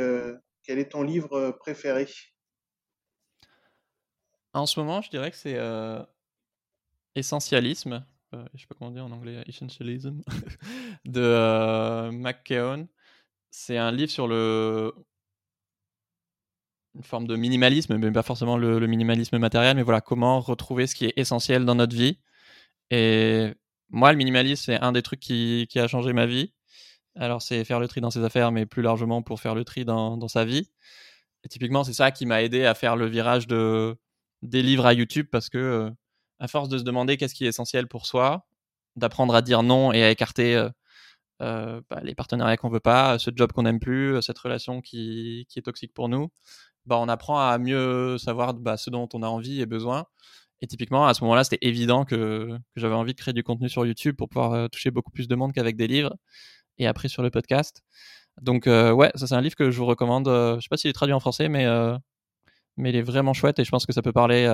quel 0.64 0.80
est 0.80 0.92
ton 0.92 1.04
livre 1.04 1.52
préféré? 1.60 2.08
En 4.54 4.66
ce 4.66 4.80
moment, 4.80 5.02
je 5.02 5.10
dirais 5.10 5.30
que 5.30 5.38
c'est 5.38 5.60
Essentialisme, 7.16 8.06
je 8.34 8.38
ne 8.38 8.58
sais 8.58 8.68
pas 8.68 8.76
comment 8.78 8.92
dire 8.92 9.06
en 9.06 9.12
anglais, 9.12 9.44
Essentialism, 9.48 10.22
de 11.06 12.10
McKeown. 12.12 12.88
C'est 13.52 13.78
un 13.78 13.92
livre 13.92 14.12
sur 14.12 14.28
le 14.28 14.94
une 16.98 17.04
forme 17.04 17.28
de 17.28 17.36
minimalisme, 17.36 17.98
mais 17.98 18.12
pas 18.12 18.24
forcément 18.24 18.58
le, 18.58 18.86
minimalisme 18.88 19.38
matériel, 19.38 19.76
mais 19.78 19.84
voilà, 19.84 20.02
comment 20.02 20.40
retrouver 20.40 20.88
ce 20.88 20.96
qui 20.96 21.06
est 21.06 21.14
essentiel 21.16 21.64
dans 21.64 21.76
notre 21.76 21.96
vie. 21.96 22.20
Et 22.90 23.54
moi, 23.90 24.12
le 24.12 24.18
minimalisme, 24.18 24.64
c'est 24.66 24.80
un 24.82 24.92
des 24.92 25.04
trucs 25.04 25.20
qui, 25.20 25.68
a 25.76 25.88
changé 25.88 26.12
ma 26.14 26.26
vie. 26.26 26.54
Alors, 27.16 27.42
c'est 27.42 27.64
faire 27.66 27.80
le 27.80 27.88
tri 27.88 28.02
dans 28.02 28.12
ses 28.12 28.24
affaires, 28.24 28.52
mais 28.52 28.66
plus 28.66 28.82
largement 28.82 29.22
pour 29.22 29.40
faire 29.40 29.56
le 29.56 29.64
tri 29.64 29.86
dans, 29.86 30.28
sa 30.28 30.44
vie. 30.44 30.70
Et 31.44 31.50
typiquement, 31.50 31.84
c'est 31.84 31.94
ça 31.94 32.12
qui 32.12 32.26
m'a 32.26 32.42
aidé 32.42 32.66
à 32.66 32.74
faire 32.74 32.96
le 32.96 33.08
virage 33.08 33.48
de, 33.48 33.96
des 34.42 34.64
livres 34.64 34.86
à 34.86 34.94
YouTube, 34.94 35.28
parce 35.32 35.50
que, 35.50 35.58
euh, 35.58 35.92
à 36.40 36.48
force 36.48 36.70
de 36.70 36.80
se 36.80 36.84
demander 36.84 37.18
qu'est-ce 37.18 37.36
qui 37.36 37.46
est 37.46 37.50
essentiel 37.50 37.88
pour 37.88 38.08
soi, 38.08 38.48
d'apprendre 38.96 39.36
à 39.36 39.42
dire 39.44 39.64
non 39.64 39.94
et 39.94 40.04
à 40.04 40.10
écarter 40.10 40.56
euh, 40.56 40.70
bah, 41.40 42.00
les 42.04 42.16
partenariats 42.16 42.58
qu'on 42.58 42.70
veut 42.70 42.80
pas, 42.80 43.20
ce 43.20 43.32
job 43.36 43.52
qu'on 43.52 43.64
n'aime 43.64 43.80
plus, 43.80 44.22
cette 44.22 44.38
relation 44.40 44.82
qui, 44.82 45.46
qui, 45.50 45.60
est 45.60 45.64
toxique 45.64 45.94
pour 45.94 46.10
nous, 46.10 46.30
bah, 46.86 46.98
on 47.00 47.08
apprend 47.10 47.40
à 47.40 47.58
mieux 47.58 48.18
savoir 48.18 48.54
bah, 48.54 48.78
ce 48.78 48.90
dont 48.90 49.08
on 49.14 49.24
a 49.24 49.28
envie 49.28 49.62
et 49.62 49.66
besoin. 49.66 50.06
Et 50.62 50.68
typiquement, 50.68 51.06
à 51.08 51.14
ce 51.14 51.24
moment-là, 51.24 51.44
c'était 51.44 51.66
évident 51.68 52.06
que, 52.06 52.58
j'avais 52.76 52.96
envie 52.96 53.14
de 53.14 53.20
créer 53.20 53.34
du 53.34 53.44
contenu 53.44 53.70
sur 53.70 53.86
YouTube 53.86 54.16
pour 54.16 54.30
pouvoir 54.30 54.54
euh, 54.54 54.68
toucher 54.68 54.92
beaucoup 54.92 55.12
plus 55.12 55.28
de 55.28 55.36
monde 55.36 55.54
qu'avec 55.54 55.76
des 55.78 55.88
livres. 55.88 56.16
Et 56.80 56.88
après 56.88 57.08
sur 57.10 57.24
le 57.24 57.32
podcast. 57.32 57.84
Donc, 58.42 58.68
euh, 58.68 58.92
ouais, 58.92 59.12
ça, 59.16 59.28
c'est 59.28 59.36
un 59.36 59.42
livre 59.42 59.56
que 59.56 59.72
je 59.72 59.78
vous 59.78 59.86
recommande. 59.86 60.28
Euh, 60.28 60.56
je 60.58 60.62
sais 60.62 60.70
pas 60.70 60.78
s'il 60.78 60.90
est 60.90 60.94
traduit 60.94 61.14
en 61.14 61.20
français, 61.20 61.50
mais, 61.50 61.66
mais 62.78 62.90
il 62.92 62.96
est 62.96 63.02
vraiment 63.02 63.34
chouette 63.34 63.60
et 63.60 63.66
je 63.66 63.72
pense 63.72 63.86
que 63.86 63.94
ça 63.94 64.02
peut 64.02 64.14
parler 64.14 64.46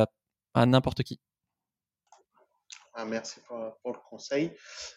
à, 0.53 0.65
n'importe 0.65 1.03
qui. 1.03 1.19
Merci 3.07 3.39
pour, 3.47 3.57
le 3.57 4.09
conseil. 4.09 4.51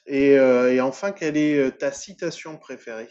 Et, 0.07 0.33
et, 0.33 0.81
enfin, 0.81 1.13
quelle 1.13 1.37
est 1.37 1.79
ta 1.79 1.93
citation 1.93 2.59
préférée? 2.59 3.09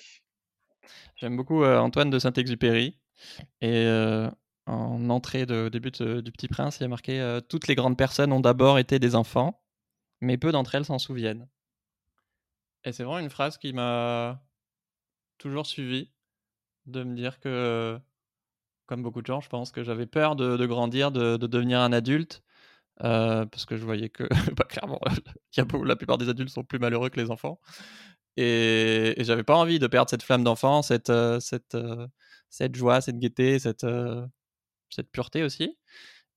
J'aime 1.16 1.36
beaucoup 1.36 1.66
Antoine 1.66 2.10
de 2.10 2.20
Saint-Exupéry. 2.20 3.00
Et 3.62 3.88
en 4.68 5.10
entrée 5.10 5.46
de 5.46 5.70
début 5.70 5.92
du 5.92 6.32
Petit 6.32 6.48
Prince, 6.48 6.78
il 6.80 6.84
y 6.84 6.86
a 6.86 6.90
marqué 6.90 7.40
Toutes 7.50 7.68
les 7.68 7.76
grandes 7.76 7.98
personnes 7.98 8.32
ont 8.32 8.40
d'abord 8.40 8.78
été 8.78 9.00
des 9.00 9.16
enfants, 9.16 9.64
mais 10.22 10.38
peu 10.38 10.52
d'entre 10.52 10.76
elles 10.76 10.86
s'en 10.86 11.00
souviennent. 11.00 11.48
Et 12.84 12.92
c'est 12.92 13.04
vraiment 13.04 13.20
une 13.20 13.32
phrase 13.32 13.58
qui 13.58 13.74
m'a 13.74 14.44
toujours 15.40 15.66
suivi, 15.66 16.12
de 16.86 17.04
me 17.04 17.16
dire 17.16 17.40
que, 17.40 18.00
comme 18.86 19.02
beaucoup 19.02 19.22
de 19.22 19.28
gens, 19.28 19.42
je 19.42 19.50
pense 19.50 19.72
que 19.72 19.84
j'avais 19.84 20.06
peur 20.06 20.36
de, 20.36 20.66
grandir, 20.66 21.12
de, 21.12 21.38
devenir 21.38 21.80
un 21.80 21.92
adulte, 21.92 22.44
parce 23.00 23.66
que 23.66 23.78
je 23.78 23.86
voyais 23.86 24.10
que, 24.10 24.24
bah, 24.56 24.66
clairement, 24.68 25.00
la 25.84 25.96
plupart 25.96 26.18
des 26.18 26.30
adultes 26.30 26.50
sont 26.50 26.64
plus 26.64 26.80
malheureux 26.80 27.10
que 27.10 27.20
les 27.20 27.32
enfants. 27.32 27.60
Et, 28.38 29.20
et 29.20 29.24
j'avais 29.24 29.44
pas 29.44 29.56
envie 29.56 29.80
de 29.80 29.88
perdre 29.88 30.10
cette 30.10 30.24
flamme 30.24 30.44
d'enfant, 30.44 30.82
cette, 30.82 31.12
cette, 31.40 31.78
cette 32.56 32.76
joie, 32.76 33.02
cette 33.02 33.20
gaieté, 33.20 33.60
cette, 33.60 33.84
euh, 33.84 34.26
cette 34.90 35.12
pureté 35.12 35.44
aussi. 35.44 35.78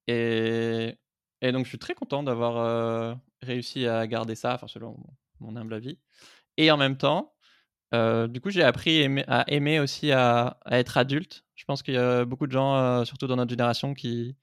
Et, 0.09 0.99
et, 1.43 1.53
donc, 1.53 1.65
je 1.65 1.71
suis 1.71 1.79
très 1.79 1.95
content 1.95 2.23
d'avoir 2.23 2.57
euh, 2.59 3.15
réussi 3.43 3.87
à 3.87 4.07
garder 4.07 4.35
ça, 4.35 4.55
enfin, 4.55 4.69
selon 4.69 4.99
mon, 5.41 5.57
humble 5.57 5.75
avis. 5.75 5.99
Et 6.57 6.71
en 6.71 6.77
même 6.77 6.97
temps, 6.97 7.35
euh, 7.95 8.27
du 8.29 8.41
coup, 8.41 8.51
j'ai 8.51 8.65
appris 8.65 9.07
à 9.29 9.45
aimer 9.49 9.81
aussi 9.81 10.13
à, 10.13 10.59
être 10.71 10.97
adulte. 10.99 11.45
Je 11.55 11.65
pense 11.65 11.83
qu'il 11.83 11.95
y 11.95 11.99
a 11.99 12.25
beaucoup 12.25 12.47
de 12.47 12.53
gens, 12.53 13.05
surtout 13.05 13.27
dans 13.29 13.37
notre 13.37 13.51
génération, 13.51 13.95
qui, 13.95 14.37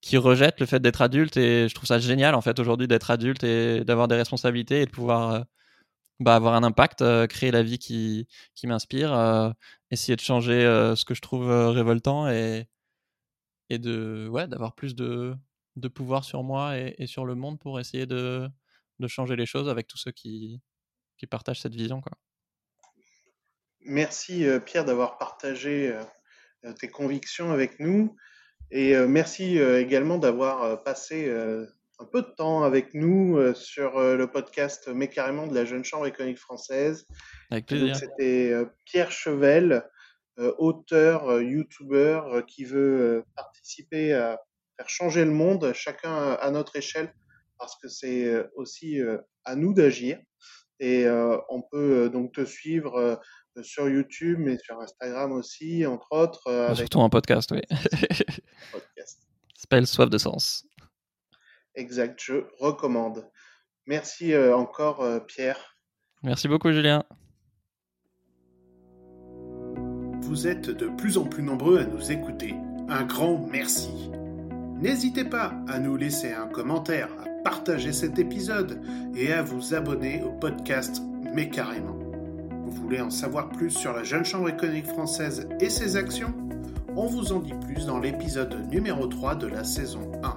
qui 0.00 0.16
rejettent 0.16 0.60
le 0.60 0.66
fait 0.66 0.80
d'être 0.80 1.02
adulte. 1.02 1.36
Et 1.36 1.68
je 1.68 1.74
trouve 1.74 1.86
ça 1.86 1.98
génial, 1.98 2.34
en 2.34 2.40
fait, 2.40 2.58
aujourd'hui, 2.58 2.88
d'être 2.88 3.10
adulte 3.10 3.44
et 3.44 3.84
d'avoir 3.84 4.08
des 4.08 4.16
responsabilités 4.16 4.82
et 4.82 4.86
de 4.86 4.90
pouvoir 4.90 5.44
bah, 6.20 6.34
avoir 6.34 6.54
un 6.54 6.62
impact, 6.62 7.04
créer 7.28 7.50
la 7.50 7.62
vie 7.62 7.78
qui, 7.78 8.26
m'inspire, 8.64 9.54
essayer 9.90 10.16
de 10.16 10.20
changer 10.20 10.60
ce 10.96 11.04
que 11.04 11.14
je 11.14 11.20
trouve 11.20 11.48
révoltant 11.48 12.28
et, 12.28 12.68
de 13.70 14.28
ouais 14.30 14.48
d'avoir 14.48 14.74
plus 14.74 14.94
de, 14.94 15.36
pouvoir 15.94 16.24
sur 16.24 16.42
moi 16.42 16.78
et, 16.78 17.06
sur 17.06 17.24
le 17.24 17.34
monde 17.34 17.58
pour 17.58 17.78
essayer 17.78 18.06
de, 18.06 18.48
de 18.98 19.06
changer 19.06 19.36
les 19.36 19.46
choses 19.46 19.68
avec 19.68 19.86
tous 19.86 19.98
ceux 19.98 20.12
qui, 20.12 20.60
qui 21.18 21.26
partagent 21.26 21.60
cette 21.60 21.74
vision. 21.74 22.00
Quoi. 22.00 22.12
Merci 23.80 24.44
Pierre 24.66 24.84
d'avoir 24.84 25.18
partagé 25.18 25.96
tes 26.78 26.88
convictions 26.88 27.52
avec 27.52 27.78
nous 27.78 28.16
et 28.70 28.96
merci 29.06 29.58
également 29.58 30.18
d'avoir 30.18 30.82
passé 30.82 31.30
un 31.98 32.04
peu 32.04 32.22
de 32.22 32.28
temps 32.28 32.62
avec 32.62 32.94
nous 32.94 33.54
sur 33.54 33.98
le 33.98 34.26
podcast 34.26 34.88
Mais 34.94 35.08
carrément 35.08 35.46
de 35.46 35.54
la 35.54 35.64
Jeune 35.64 35.84
Chambre 35.84 36.06
économique 36.06 36.38
française. 36.38 37.06
Avec 37.50 37.66
plaisir. 37.66 37.96
C'était 37.96 38.54
Pierre 38.84 39.10
Chevel, 39.10 39.82
auteur, 40.58 41.40
youtubeur 41.40 42.44
qui 42.46 42.64
veut 42.64 43.24
participer 43.34 44.12
à 44.14 44.40
faire 44.76 44.88
changer 44.88 45.24
le 45.24 45.32
monde, 45.32 45.72
chacun 45.74 46.32
à 46.32 46.50
notre 46.50 46.76
échelle, 46.76 47.12
parce 47.58 47.76
que 47.80 47.88
c'est 47.88 48.46
aussi 48.54 49.00
à 49.44 49.56
nous 49.56 49.74
d'agir. 49.74 50.18
Et 50.80 51.06
on 51.48 51.62
peut 51.62 52.08
donc 52.08 52.34
te 52.34 52.44
suivre 52.44 53.20
sur 53.62 53.88
YouTube, 53.88 54.38
mais 54.40 54.58
sur 54.58 54.80
Instagram 54.80 55.32
aussi, 55.32 55.86
entre 55.86 56.12
autres. 56.12 56.50
Avec... 56.50 56.76
Surtout 56.76 56.98
en 56.98 57.10
podcast, 57.10 57.50
oui. 57.52 57.60
podcast. 58.72 59.20
S'appelle 59.54 59.86
Soif 59.86 60.10
de 60.10 60.18
Sens. 60.18 60.66
Exact, 61.74 62.20
je 62.22 62.44
recommande. 62.58 63.28
Merci 63.86 64.36
encore, 64.36 65.04
Pierre. 65.26 65.78
Merci 66.22 66.48
beaucoup, 66.48 66.72
Julien. 66.72 67.04
Vous 70.28 70.46
êtes 70.46 70.68
de 70.68 70.88
plus 70.88 71.16
en 71.16 71.24
plus 71.24 71.42
nombreux 71.42 71.78
à 71.78 71.84
nous 71.84 72.12
écouter. 72.12 72.54
Un 72.88 73.04
grand 73.04 73.46
merci. 73.50 74.10
N'hésitez 74.80 75.24
pas 75.24 75.54
à 75.68 75.78
nous 75.78 75.96
laisser 75.96 76.32
un 76.32 76.46
commentaire, 76.46 77.08
à 77.24 77.42
partager 77.42 77.92
cet 77.92 78.18
épisode 78.18 78.80
et 79.16 79.32
à 79.32 79.42
vous 79.42 79.74
abonner 79.74 80.22
au 80.22 80.32
podcast 80.32 81.02
Mais 81.34 81.48
carrément. 81.48 81.97
Vous 82.68 82.82
voulez 82.82 83.00
en 83.00 83.08
savoir 83.08 83.48
plus 83.48 83.70
sur 83.70 83.94
la 83.94 84.04
Jeune 84.04 84.26
Chambre 84.26 84.50
économique 84.50 84.88
française 84.88 85.48
et 85.58 85.70
ses 85.70 85.96
actions 85.96 86.34
On 86.96 87.06
vous 87.06 87.32
en 87.32 87.40
dit 87.40 87.54
plus 87.54 87.86
dans 87.86 87.98
l'épisode 87.98 88.70
numéro 88.70 89.06
3 89.06 89.36
de 89.36 89.46
la 89.46 89.64
saison 89.64 90.12
1. 90.22 90.36